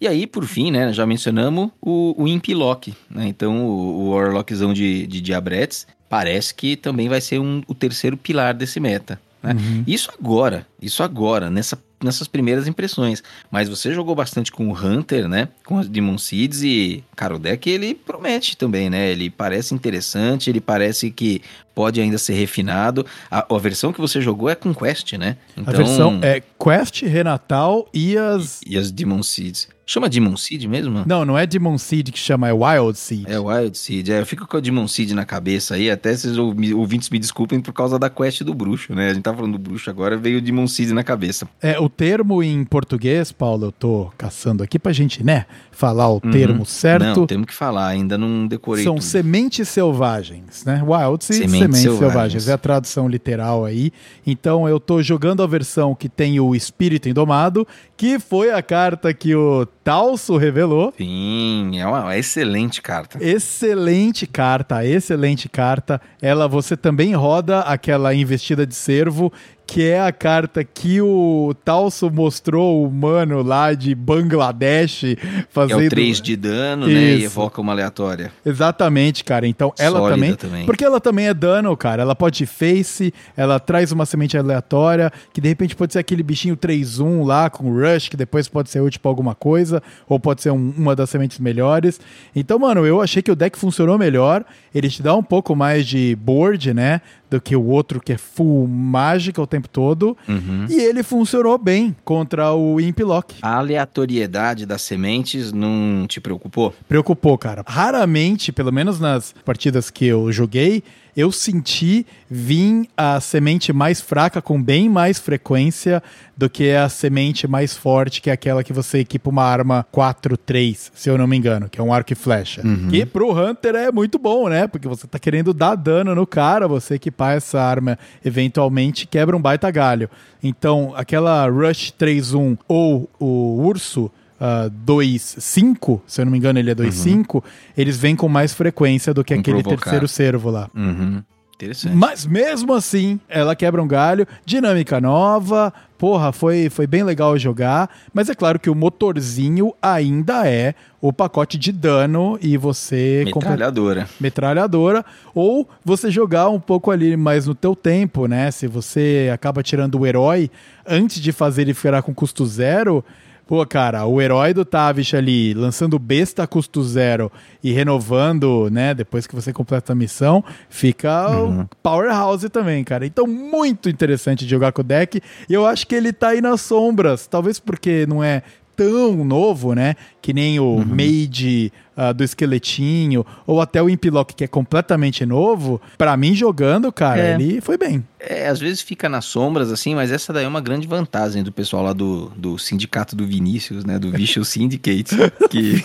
[0.00, 3.26] E aí, por fim, né, já mencionamos o, o Imp Lock, né?
[3.26, 8.16] Então, o, o Warlockzão de, de Diabretes parece que também vai ser um, o terceiro
[8.16, 9.52] pilar desse meta, né?
[9.84, 13.20] Isso agora, isso agora, nessa, nessas primeiras impressões.
[13.50, 15.48] Mas você jogou bastante com o Hunter, né?
[15.66, 19.10] Com as Demon Seeds e, cara, o deck ele promete também, né?
[19.10, 21.42] Ele parece interessante, ele parece que
[21.74, 23.04] pode ainda ser refinado.
[23.28, 25.36] A, a versão que você jogou é com Quest, né?
[25.66, 28.60] A versão é Quest, Renatal e as.
[28.64, 29.73] E as Demon Seeds.
[29.86, 31.02] Chama Demon Seed mesmo?
[31.06, 33.24] Não, não é Demon Seed que chama, é Wild Seed.
[33.28, 34.08] É Wild Seed.
[34.08, 35.90] É, eu fico com a Demon Seed na cabeça aí.
[35.90, 39.10] Até ouvi- ouvintes me desculpem por causa da quest do bruxo, né?
[39.10, 41.46] A gente tá falando do bruxo agora, veio o Demon Seed na cabeça.
[41.60, 45.44] É, o termo em português, Paulo, eu tô caçando aqui pra gente, né,
[45.74, 46.30] falar o Uhum.
[46.30, 47.20] termo certo.
[47.20, 49.04] Não, temos que falar, ainda não decorei São tudo.
[49.04, 50.82] sementes selvagens, né?
[50.86, 51.98] Wild Seed, sementes, Sementes selvagens.
[52.12, 52.48] selvagens.
[52.48, 53.92] É a tradução literal aí.
[54.26, 57.66] Então eu tô jogando a versão que tem o Espírito Indomado,
[57.96, 60.92] que foi a carta que o Talso revelou.
[60.96, 63.18] Sim, é uma, uma excelente carta.
[63.22, 66.00] Excelente carta, excelente carta.
[66.20, 69.32] Ela você também roda aquela investida de servo,
[69.66, 75.16] que é a carta que o Talso mostrou o mano lá de Bangladesh É
[75.50, 75.86] fazendo.
[75.86, 76.92] o 3 de dano, né?
[76.92, 77.24] E Isso.
[77.26, 78.30] evoca uma aleatória.
[78.44, 79.46] Exatamente, cara.
[79.46, 80.66] Então ela também, também.
[80.66, 82.02] Porque ela também é dano, cara.
[82.02, 86.56] Ela pode face, ela traz uma semente aleatória, que de repente pode ser aquele bichinho
[86.56, 90.50] 3-1 lá com rush, que depois pode ser útil pra alguma coisa, ou pode ser
[90.50, 92.00] um- uma das sementes melhores.
[92.36, 94.44] Então, mano, eu achei que o deck funcionou melhor.
[94.74, 97.00] Ele te dá um pouco mais de board, né?
[97.34, 100.16] Do que o outro que é full mágica o tempo todo.
[100.28, 100.66] Uhum.
[100.70, 103.34] E ele funcionou bem contra o Imp Lock.
[103.42, 106.72] A aleatoriedade das sementes não te preocupou?
[106.88, 107.64] Preocupou, cara.
[107.66, 110.84] Raramente, pelo menos nas partidas que eu joguei,
[111.16, 116.02] eu senti vir a semente mais fraca com bem mais frequência
[116.36, 120.90] do que a semente mais forte, que é aquela que você equipa uma arma 4-3,
[120.94, 122.66] se eu não me engano, que é um arco e flecha.
[122.66, 122.88] Uhum.
[122.88, 124.66] Que pro Hunter é muito bom, né?
[124.66, 129.40] Porque você tá querendo dar dano no cara, você equipar essa arma eventualmente quebra um
[129.40, 130.10] baita galho.
[130.42, 134.10] Então, aquela Rush 3-1 ou o Urso
[134.40, 137.42] uh, 2.5, se eu não me engano ele é 2.5,
[137.76, 139.82] eles vêm com mais frequência do que Com aquele provocar.
[139.84, 140.70] terceiro servo lá.
[140.74, 141.22] Uhum.
[141.54, 141.94] Interessante.
[141.94, 147.88] Mas mesmo assim, ela quebra um galho, dinâmica nova, porra, foi, foi bem legal jogar,
[148.12, 153.22] mas é claro que o motorzinho ainda é o pacote de dano e você...
[153.24, 154.08] Metralhadora.
[154.20, 158.50] metralhadora, ou você jogar um pouco ali mais no teu tempo, né?
[158.50, 160.50] Se você acaba tirando o herói
[160.84, 163.04] antes de fazer ele ficar com custo zero,
[163.46, 167.30] pô, cara, o herói do Tavish ali lançando besta a custo zero
[167.62, 168.94] e renovando, né?
[168.94, 173.06] Depois que você completa a missão, fica o powerhouse também, cara.
[173.06, 175.20] Então, muito interessante de jogar com o deck.
[175.48, 178.42] E eu acho que ele tá aí nas sombras, talvez porque não é
[178.76, 179.94] tão novo, né?
[180.20, 185.80] Que nem o Mage ah, do esqueletinho, ou até o Impilock, que é completamente novo.
[185.96, 187.34] Pra mim, jogando, cara, É.
[187.34, 188.04] ele foi bem.
[188.18, 191.52] É, às vezes fica nas sombras, assim, mas essa daí é uma grande vantagem do
[191.52, 193.98] pessoal lá do, do sindicato do Vinícius, né?
[193.98, 195.14] Do Vicious Syndicate.
[195.50, 195.84] Que...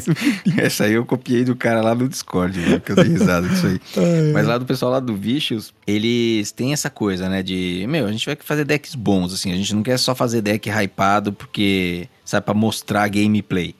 [0.56, 3.66] essa aí eu copiei do cara lá no Discord, viu, que eu dei risada disso
[3.66, 3.80] aí.
[4.32, 7.42] Mas lá do pessoal lá do Vicious, eles têm essa coisa, né?
[7.42, 9.52] De, meu, a gente vai fazer decks bons, assim.
[9.52, 13.74] A gente não quer só fazer deck hypado porque, sabe, pra mostrar gameplay.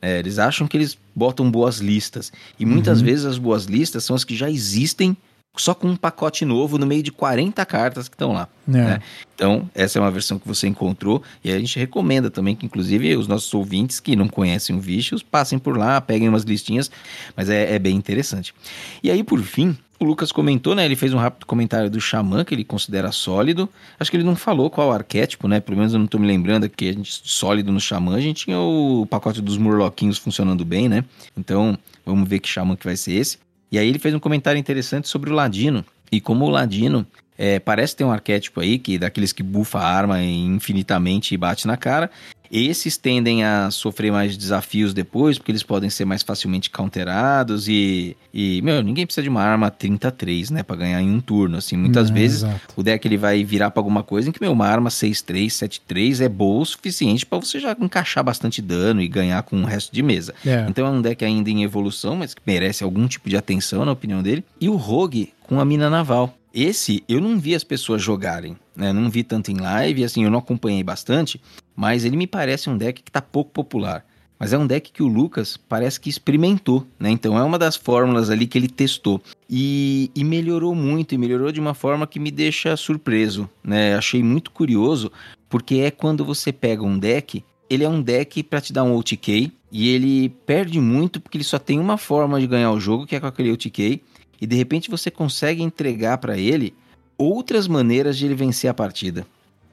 [0.00, 2.32] É, eles acham que eles botam boas listas.
[2.58, 5.16] E muitas vezes as boas listas são as que já existem
[5.56, 8.48] só com um pacote novo no meio de 40 cartas que estão lá.
[8.66, 8.70] É.
[8.70, 9.00] né?
[9.34, 13.14] Então, essa é uma versão que você encontrou e a gente recomenda também que, inclusive,
[13.16, 16.90] os nossos ouvintes que não conhecem o Vicious passem por lá, peguem umas listinhas,
[17.36, 18.54] mas é, é bem interessante.
[19.02, 20.84] E aí, por fim, o Lucas comentou, né?
[20.84, 23.68] Ele fez um rápido comentário do Xamã, que ele considera sólido.
[23.98, 25.60] Acho que ele não falou qual arquétipo, né?
[25.60, 28.44] Pelo menos eu não tô me lembrando que a gente, sólido no Xamã, a gente
[28.44, 31.04] tinha o pacote dos Murloquinhos funcionando bem, né?
[31.36, 33.38] Então, vamos ver que Xamã que vai ser esse.
[33.70, 35.84] E aí ele fez um comentário interessante sobre o Ladino.
[36.10, 37.06] E como o Ladino
[37.38, 41.66] é, parece ter um arquétipo aí, que daqueles que bufa a arma infinitamente e bate
[41.66, 42.10] na cara.
[42.54, 48.14] Esses tendem a sofrer mais desafios depois, porque eles podem ser mais facilmente counterados e,
[48.32, 51.78] e meu, ninguém precisa de uma arma 33, né, Pra ganhar em um turno, assim.
[51.78, 52.60] Muitas É, vezes exato.
[52.76, 56.20] o deck ele vai virar pra alguma coisa em que, meu, uma arma 6-3, 7-3
[56.20, 59.90] é boa o suficiente pra você já encaixar bastante dano e ganhar com o resto
[59.90, 60.34] de mesa.
[60.44, 60.66] É.
[60.68, 63.92] Então é um deck ainda em evolução, mas que merece algum tipo de atenção, na
[63.92, 64.44] opinião dele.
[64.60, 66.36] E o Rogue com a mina naval.
[66.54, 68.92] Esse eu não vi as pessoas jogarem, né?
[68.92, 71.40] Não vi tanto em live, assim, eu não acompanhei bastante,
[71.74, 74.04] mas ele me parece um deck que tá pouco popular.
[74.38, 77.10] Mas é um deck que o Lucas parece que experimentou, né?
[77.10, 79.22] Então é uma das fórmulas ali que ele testou.
[79.48, 83.94] E, e melhorou muito, e melhorou de uma forma que me deixa surpreso, né?
[83.94, 85.12] Achei muito curioso,
[85.48, 88.96] porque é quando você pega um deck, ele é um deck pra te dar um
[88.96, 93.06] OTK, e ele perde muito porque ele só tem uma forma de ganhar o jogo,
[93.06, 94.02] que é com aquele OTK,
[94.42, 96.74] e de repente você consegue entregar pra ele
[97.16, 99.24] outras maneiras de ele vencer a partida.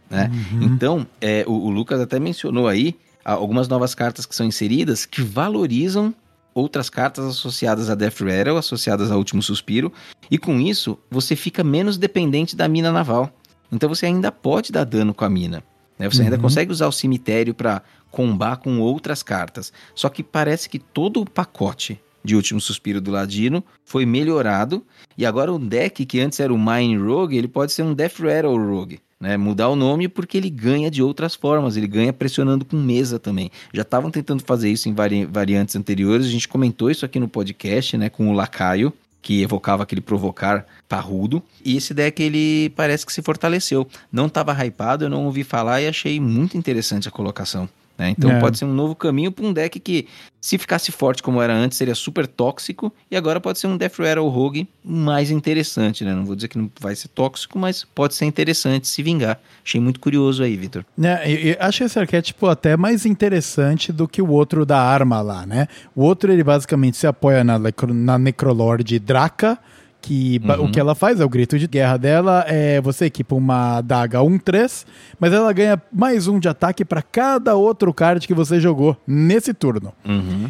[0.09, 0.29] Né?
[0.61, 2.95] Então, é, o, o Lucas até mencionou aí
[3.25, 6.13] a- algumas novas cartas que são inseridas que valorizam
[6.53, 9.91] outras cartas associadas a Death Rattle, associadas ao Último Suspiro,
[10.29, 13.31] e com isso você fica menos dependente da mina naval.
[13.71, 15.63] Então você ainda pode dar dano com a mina.
[15.97, 16.09] né?
[16.09, 16.41] Você ainda Uhum.
[16.43, 19.71] consegue usar o cemitério para combar com outras cartas.
[19.93, 24.83] Só que parece que todo o pacote de Último Suspiro do Ladino foi melhorado
[25.17, 28.19] e agora o deck que antes era o Mine Rogue, ele pode ser um Death
[28.19, 28.99] Rattle Rogue.
[29.21, 33.19] Né, mudar o nome porque ele ganha de outras formas, ele ganha pressionando com mesa
[33.19, 33.51] também.
[33.73, 37.27] Já estavam tentando fazer isso em vari- variantes anteriores, a gente comentou isso aqui no
[37.27, 41.43] podcast, né, com o Lacaio, que evocava aquele provocar parrudo.
[41.65, 43.85] E esse deck ele parece que se fortaleceu.
[44.09, 47.67] Não estava hypado, eu não ouvi falar e achei muito interessante a colocação.
[47.99, 48.09] Né?
[48.17, 48.39] Então É.
[48.39, 50.07] pode ser um novo caminho para um deck que,
[50.41, 52.91] se ficasse forte como era antes, seria super tóxico.
[53.11, 56.03] E agora pode ser um Death Rattle Rogue mais interessante.
[56.05, 56.15] Né?
[56.15, 59.37] Não vou dizer que não vai ser tóxico, mas pode ser interessante se vingar.
[59.63, 60.85] Achei muito curioso aí, Vitor.
[60.97, 65.21] Né, e- e acho esse arquétipo até mais interessante do que o outro da arma
[65.21, 65.67] lá, né?
[65.95, 67.59] O outro ele basicamente se apoia na,
[67.93, 69.59] na Necrolord Draca,
[70.01, 73.35] que ba- o que ela faz é o grito de guerra dela, é você equipa
[73.35, 74.85] uma daga 1-3,
[75.19, 79.53] mas ela ganha mais um de ataque para cada outro card que você jogou nesse
[79.53, 79.91] turno.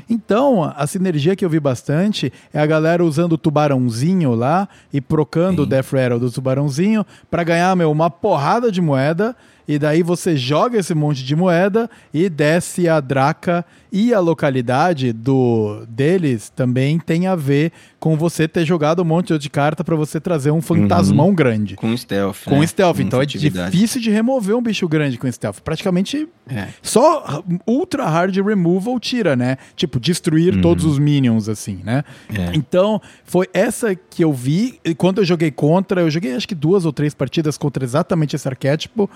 [0.09, 5.01] Então, a sinergia que eu vi bastante é a galera usando o tubarãozinho lá e
[5.01, 9.35] procando o Death Rattle do tubarãozinho pra ganhar, meu, uma porrada de moeda
[9.69, 15.13] e daí você joga esse monte de moeda e desce a Draca e a localidade
[15.13, 19.95] do deles também tem a ver com você ter jogado um monte de carta para
[19.95, 21.75] você trazer um fantasmão grande.
[21.75, 22.45] Com stealth.
[22.45, 22.65] Com né?
[22.65, 25.59] stealth, Com então é difícil de remover um bicho grande com stealth.
[25.59, 26.69] Praticamente É.
[26.81, 29.57] só ultra hard removal tira, né?
[29.75, 32.03] Tipo, destruir todos os minions, assim, né?
[32.27, 32.43] Uhum.
[32.43, 32.51] É.
[32.55, 34.79] Então, foi essa que eu vi.
[34.83, 38.35] E quando eu joguei contra, eu joguei acho que duas ou três partidas contra exatamente
[38.35, 39.07] esse arquétipo.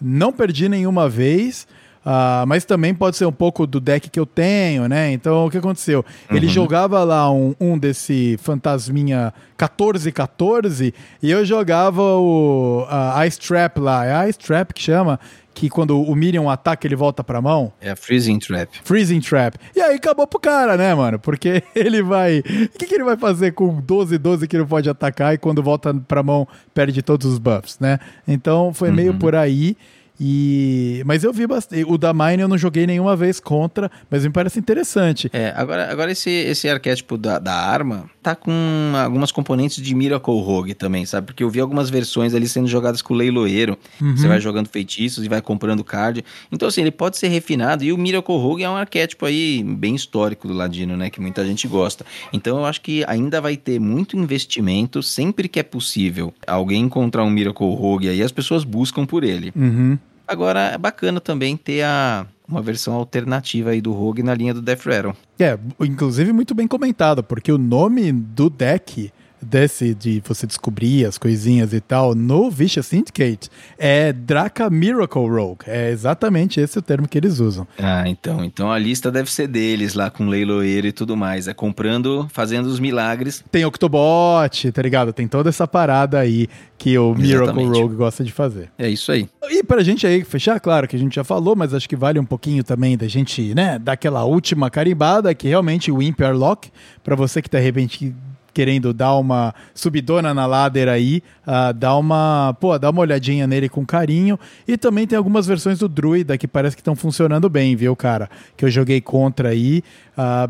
[0.00, 1.66] Não perdi nenhuma vez.
[2.04, 5.10] ah, mas também pode ser um pouco do deck que eu tenho, né?
[5.10, 6.04] Então, o que aconteceu?
[6.30, 13.78] Ele jogava lá um, um desse fantasminha 14-14 e eu jogava o a Ice Trap
[13.78, 14.24] lá.
[14.24, 15.18] É Ice Trap que chama,
[15.56, 17.72] que quando o Minion ataca, ele volta pra mão.
[17.80, 18.68] É a Freezing Trap.
[18.84, 19.56] Freezing Trap.
[19.74, 21.18] E aí acabou pro cara, né, mano?
[21.18, 22.40] Porque ele vai.
[22.40, 25.62] O que, que ele vai fazer com 12, 12 que não pode atacar e quando
[25.62, 27.98] volta pra mão perde todos os buffs, né?
[28.28, 29.78] Então foi meio por aí.
[30.18, 31.02] E...
[31.04, 31.84] Mas eu vi bastante.
[31.84, 35.28] O da Mine eu não joguei nenhuma vez contra, mas me parece interessante.
[35.32, 38.52] É, agora, agora esse, esse arquétipo da, da arma tá com
[38.96, 41.28] algumas componentes de Miracle Rogue também, sabe?
[41.28, 43.78] Porque eu vi algumas versões ali sendo jogadas com o leiloeiro.
[44.00, 46.24] Você vai jogando feitiços e vai comprando card.
[46.50, 47.84] Então, assim, ele pode ser refinado.
[47.84, 51.10] E o Miracle Rogue é um arquétipo aí bem histórico do Ladino, né?
[51.10, 52.04] Que muita gente gosta.
[52.32, 56.34] Então, eu acho que ainda vai ter muito investimento sempre que é possível.
[56.46, 59.52] Alguém encontrar um Miracle Rogue aí, as pessoas buscam por ele.
[59.54, 59.98] Uhum.
[60.26, 64.60] Agora, é bacana também ter a, uma versão alternativa aí do Rogue na linha do
[64.60, 65.14] Death Rattle.
[65.38, 71.18] É, inclusive muito bem comentado, porque o nome do deck desse de você descobrir as
[71.18, 75.64] coisinhas e tal no Vicious Syndicate é Draca Miracle Rogue.
[75.66, 77.66] É exatamente esse o termo que eles usam.
[77.78, 78.44] Ah, então.
[78.44, 81.48] Então a lista deve ser deles lá com leiloeiro e tudo mais.
[81.48, 83.44] É comprando, fazendo os milagres.
[83.50, 85.12] Tem Octobot, tá ligado?
[85.12, 86.48] Tem toda essa parada aí
[86.78, 87.80] que o Miracle Exatamente.
[87.80, 88.70] Rogue gosta de fazer.
[88.78, 89.28] É isso aí.
[89.48, 92.18] E pra gente aí fechar, claro que a gente já falou, mas acho que vale
[92.18, 96.70] um pouquinho também da gente, né, dar aquela última carimbada, que realmente o Imp Arlock,
[97.02, 98.14] pra você que tá de repente
[98.56, 103.68] querendo dar uma subidona na ladder aí, ah, dá uma, pô, dá uma olhadinha nele
[103.68, 104.40] com carinho.
[104.66, 108.30] E também tem algumas versões do Druida que parece que estão funcionando bem, viu, cara?
[108.56, 109.82] Que eu joguei contra aí.
[110.16, 110.48] ah,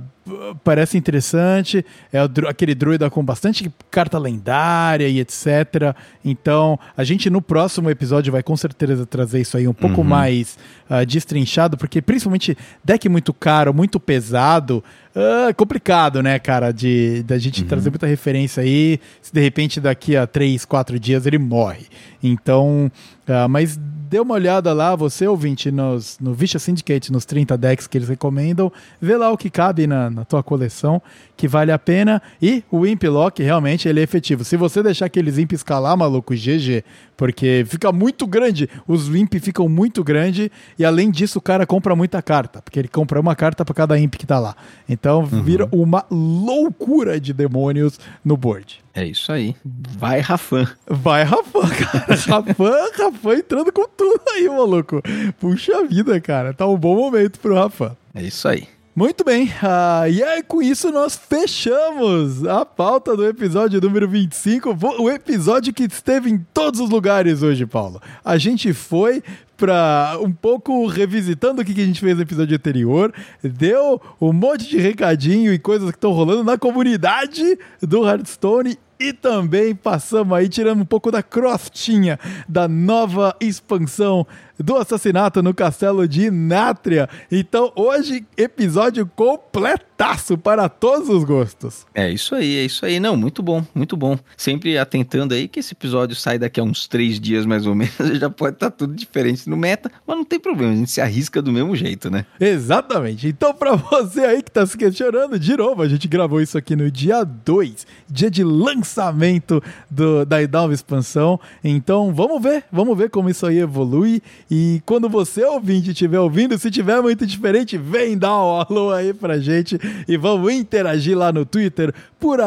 [0.64, 1.84] parece interessante.
[2.12, 5.94] É aquele druida com bastante carta lendária e etc.
[6.24, 10.58] Então, a gente no próximo episódio vai com certeza trazer isso aí um pouco mais
[10.88, 14.82] ah, destrinchado, porque principalmente deck muito caro, muito pesado.
[15.14, 19.00] ah, complicado, né, cara, de da gente trazer muita referência aí.
[19.22, 21.86] Se de repente daqui a 3, 4 dias ele morre.
[22.22, 22.90] Então,
[23.28, 27.86] ah, mas dê uma olhada lá, você ouvinte, nos, no Vicious Syndicate, nos 30 decks
[27.86, 31.02] que eles recomendam, vê lá o que cabe na, na tua coleção,
[31.36, 32.22] que vale a pena.
[32.40, 34.44] E o Imp Lock, realmente, ele é efetivo.
[34.44, 36.84] Se você deixar aqueles Imp escalar, maluco, GG,
[37.16, 41.96] porque fica muito grande, os Imp ficam muito grande, e além disso, o cara compra
[41.96, 44.54] muita carta, porque ele compra uma carta para cada Imp que tá lá.
[44.88, 48.80] Então, vira uma loucura de demônios no board.
[48.94, 49.54] É isso aí.
[49.64, 50.66] Vai, Rafan.
[50.86, 52.14] Vai, Rafan, cara.
[52.16, 55.02] Rafan, Rafan entrando com tudo aí, maluco.
[55.38, 56.54] Puxa vida, cara.
[56.54, 57.94] Tá um bom momento pro Rafan.
[58.14, 58.66] É isso aí.
[58.98, 64.74] Muito bem, ah, e aí com isso nós fechamos a pauta do episódio número 25,
[64.74, 68.00] vo- o episódio que esteve em todos os lugares hoje, Paulo.
[68.24, 69.22] A gente foi
[69.56, 73.12] pra um pouco revisitando o que que a gente fez no episódio anterior,
[73.42, 79.12] deu um monte de recadinho e coisas que estão rolando na comunidade do Hearthstone e
[79.12, 82.18] também passamos aí, tirando um pouco da crostinha
[82.48, 84.26] da nova expansão
[84.58, 87.08] do assassinato no castelo de Nátria.
[87.30, 91.86] Então, hoje, episódio completaço para todos os gostos.
[91.94, 92.98] É isso aí, é isso aí.
[92.98, 94.18] Não, muito bom, muito bom.
[94.36, 97.94] Sempre atentando aí que esse episódio sai daqui a uns três dias mais ou menos.
[98.18, 101.40] Já pode estar tudo diferente no meta, mas não tem problema, a gente se arrisca
[101.40, 102.26] do mesmo jeito, né?
[102.40, 103.28] Exatamente.
[103.28, 106.74] Então, para você aí que tá se questionando, de novo, a gente gravou isso aqui
[106.74, 111.38] no dia 2, dia de lançamento do, da nova expansão.
[111.62, 114.22] Então, vamos ver, vamos ver como isso aí evolui.
[114.50, 119.12] E quando você, ouvinte, estiver ouvindo, se tiver muito diferente, vem dar um alô aí
[119.12, 119.78] pra gente
[120.08, 122.38] e vamos interagir lá no Twitter por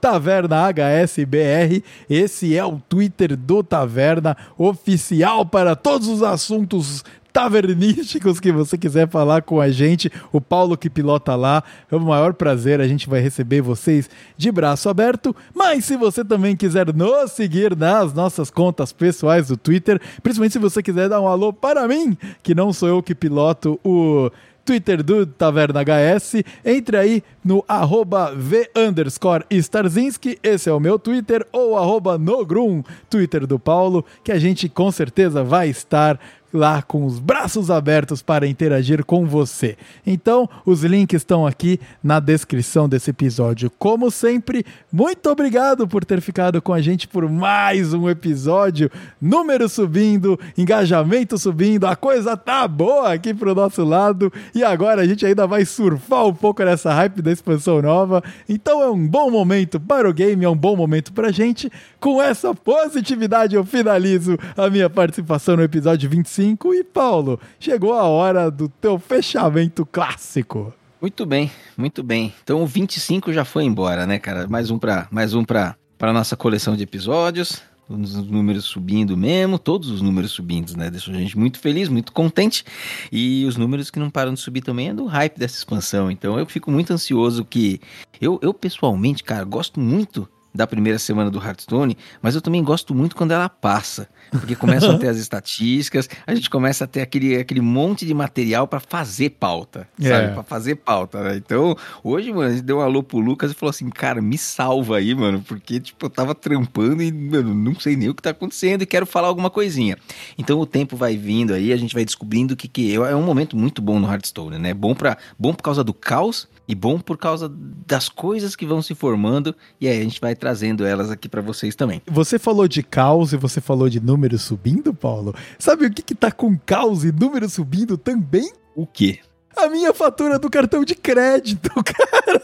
[0.00, 1.82] tavernahsbr.
[2.08, 9.08] Esse é o Twitter do Taverna, oficial para todos os assuntos tavernísticos que você quiser
[9.08, 13.08] falar com a gente, o Paulo que pilota lá, é o maior prazer, a gente
[13.08, 18.50] vai receber vocês de braço aberto, mas se você também quiser nos seguir nas nossas
[18.50, 22.72] contas pessoais do Twitter, principalmente se você quiser dar um alô para mim, que não
[22.72, 24.30] sou eu que piloto o
[24.64, 30.98] Twitter do Taverna HS, entre aí no arroba V underscore Starzinski, esse é o meu
[30.98, 36.18] Twitter, ou arroba Nogrum, Twitter do Paulo, que a gente com certeza vai estar
[36.52, 39.76] lá com os braços abertos para interagir com você.
[40.06, 43.70] Então, os links estão aqui na descrição desse episódio.
[43.78, 48.90] Como sempre, muito obrigado por ter ficado com a gente por mais um episódio.
[49.20, 55.06] Número subindo, engajamento subindo, a coisa tá boa aqui pro nosso lado e agora a
[55.06, 58.22] gente ainda vai surfar um pouco nessa hype da expansão nova.
[58.48, 61.70] Então é um bom momento para o game, é um bom momento pra gente.
[62.02, 68.02] Com essa positividade eu finalizo a minha participação no episódio 25 e Paulo, chegou a
[68.02, 70.74] hora do teu fechamento clássico.
[71.00, 72.34] Muito bem, muito bem.
[72.42, 74.48] Então o 25 já foi embora, né, cara?
[74.48, 75.76] Mais um para mais um para
[76.12, 77.62] nossa coleção de episódios.
[77.88, 80.90] Os números subindo mesmo, todos os números subindo, né?
[80.90, 82.64] Deixou a gente muito feliz, muito contente.
[83.12, 86.10] E os números que não param de subir também é do hype dessa expansão.
[86.10, 87.80] Então eu fico muito ansioso que.
[88.20, 92.94] Eu, eu pessoalmente, cara, gosto muito da primeira semana do Hearthstone, mas eu também gosto
[92.94, 97.00] muito quando ela passa, porque começam a ter as estatísticas, a gente começa a ter
[97.00, 100.08] aquele, aquele monte de material para fazer pauta, É.
[100.08, 100.34] sabe?
[100.34, 101.36] Para fazer pauta, né?
[101.36, 104.36] Então, hoje, mano, a gente deu um alô pro Lucas e falou assim, cara, me
[104.36, 108.22] salva aí, mano, porque, tipo, eu tava trampando e, mano, não sei nem o que
[108.22, 109.96] tá acontecendo e quero falar alguma coisinha.
[110.36, 112.96] Então, o tempo vai vindo aí, a gente vai descobrindo o que que é.
[112.96, 114.74] É um momento muito bom no Hearthstone, né?
[114.74, 117.50] Bom, pra, bom por causa do caos e bom por causa
[117.86, 121.42] das coisas que vão se formando e aí a gente vai trazendo elas aqui para
[121.42, 122.02] vocês também.
[122.06, 125.34] Você falou de caos e você falou de números subindo, Paulo?
[125.58, 128.50] Sabe o que, que tá com caos e números subindo também?
[128.74, 129.20] O quê?
[129.56, 132.42] A minha fatura do cartão de crédito, cara.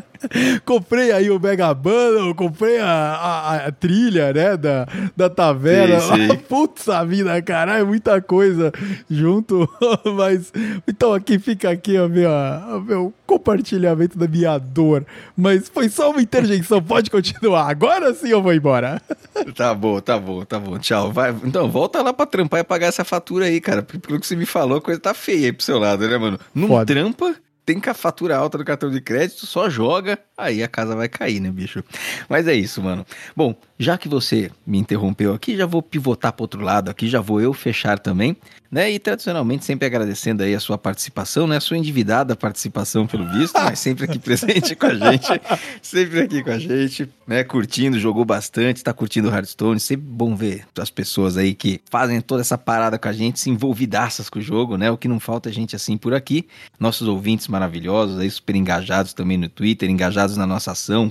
[0.64, 4.86] comprei aí o Mega Bundle, comprei a, a- a trilha, né, da,
[5.16, 6.00] da taverna.
[6.00, 6.36] Sim, sim.
[6.48, 8.72] Putz, a vida, caralho, é muita coisa
[9.10, 9.68] junto.
[10.16, 10.52] Mas,
[10.86, 15.04] então aqui fica aqui o meu, o meu compartilhamento da minha dor.
[15.36, 17.68] Mas foi só uma interjeição, pode continuar.
[17.68, 19.00] Agora sim eu vou embora.
[19.54, 20.78] Tá bom, tá bom, tá bom.
[20.78, 21.12] Tchau.
[21.12, 23.82] Vai, então, volta lá pra trampar e pagar essa fatura aí, cara.
[23.82, 26.16] Porque Pelo que você me falou, a coisa tá feia aí pro seu lado, né,
[26.18, 26.38] mano?
[26.54, 26.86] Não Foda.
[26.86, 27.34] trampa,
[27.64, 31.08] tem com a fatura alta do cartão de crédito, só joga, aí a casa vai
[31.08, 31.82] cair, né, bicho?
[32.28, 33.06] Mas é isso, mano.
[33.34, 37.20] Bom, já que você me interrompeu aqui, já vou pivotar pro outro lado aqui, já
[37.20, 38.36] vou eu fechar também,
[38.70, 38.90] né?
[38.90, 41.56] E tradicionalmente sempre agradecendo aí a sua participação, né?
[41.56, 45.28] A sua endividada participação, pelo visto, mas sempre aqui presente com a gente,
[45.82, 47.42] sempre aqui com a gente, né?
[47.42, 52.20] Curtindo, jogou bastante, tá curtindo o Hearthstone, sempre bom ver as pessoas aí que fazem
[52.20, 54.90] toda essa parada com a gente, se envolvidaças com o jogo, né?
[54.90, 56.46] O que não falta é gente assim por aqui,
[56.78, 61.10] nossos ouvintes maravilhosos aí, super engajados também no Twitter, engajados na nossa ação,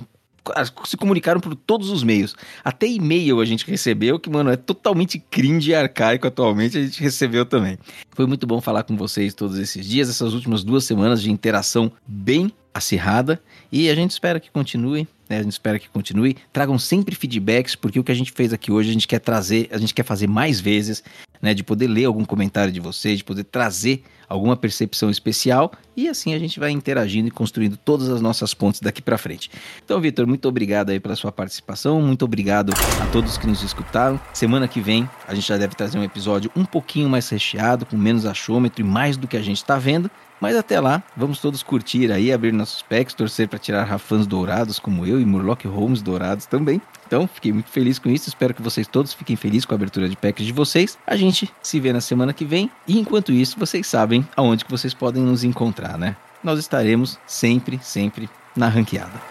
[0.85, 2.35] se comunicaram por todos os meios.
[2.63, 7.01] Até e-mail a gente recebeu, que, mano, é totalmente cringe e arcaico atualmente, a gente
[7.01, 7.77] recebeu também.
[8.11, 11.91] Foi muito bom falar com vocês todos esses dias, essas últimas duas semanas de interação
[12.05, 13.41] bem acirrada,
[13.71, 15.37] e a gente espera que continue, né?
[15.37, 16.35] A gente espera que continue.
[16.51, 19.69] Tragam sempre feedbacks, porque o que a gente fez aqui hoje, a gente quer trazer,
[19.71, 21.03] a gente quer fazer mais vezes,
[21.43, 21.53] né?
[21.53, 26.33] De poder ler algum comentário de vocês, de poder trazer alguma percepção especial, e assim
[26.33, 29.51] a gente vai interagindo e construindo todas as nossas pontes daqui pra frente.
[29.83, 34.19] Então, Vitor, muito obrigado aí pela sua participação, muito obrigado a todos que nos escutaram.
[34.33, 37.97] Semana que vem a gente já deve trazer um episódio um pouquinho mais recheado, com
[37.97, 40.09] menos achômetro e mais do que a gente está vendo.
[40.39, 44.79] Mas até lá, vamos todos curtir aí, abrir nossos packs, torcer para tirar rafãs dourados
[44.79, 46.81] como eu e Murloc Holmes dourados também.
[47.13, 48.27] Então, fiquei muito feliz com isso.
[48.27, 50.97] Espero que vocês todos fiquem felizes com a abertura de packs de vocês.
[51.05, 52.71] A gente se vê na semana que vem.
[52.87, 56.15] E enquanto isso, vocês sabem aonde que vocês podem nos encontrar, né?
[56.43, 58.27] Nós estaremos sempre, sempre
[58.57, 59.21] na ranqueada.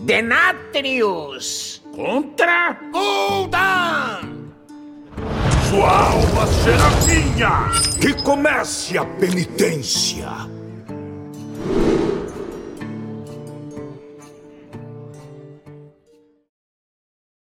[0.00, 4.20] Denatrius contra Gul'dan.
[5.70, 7.70] Sua alma será minha!
[7.98, 10.59] Que comece a penitência!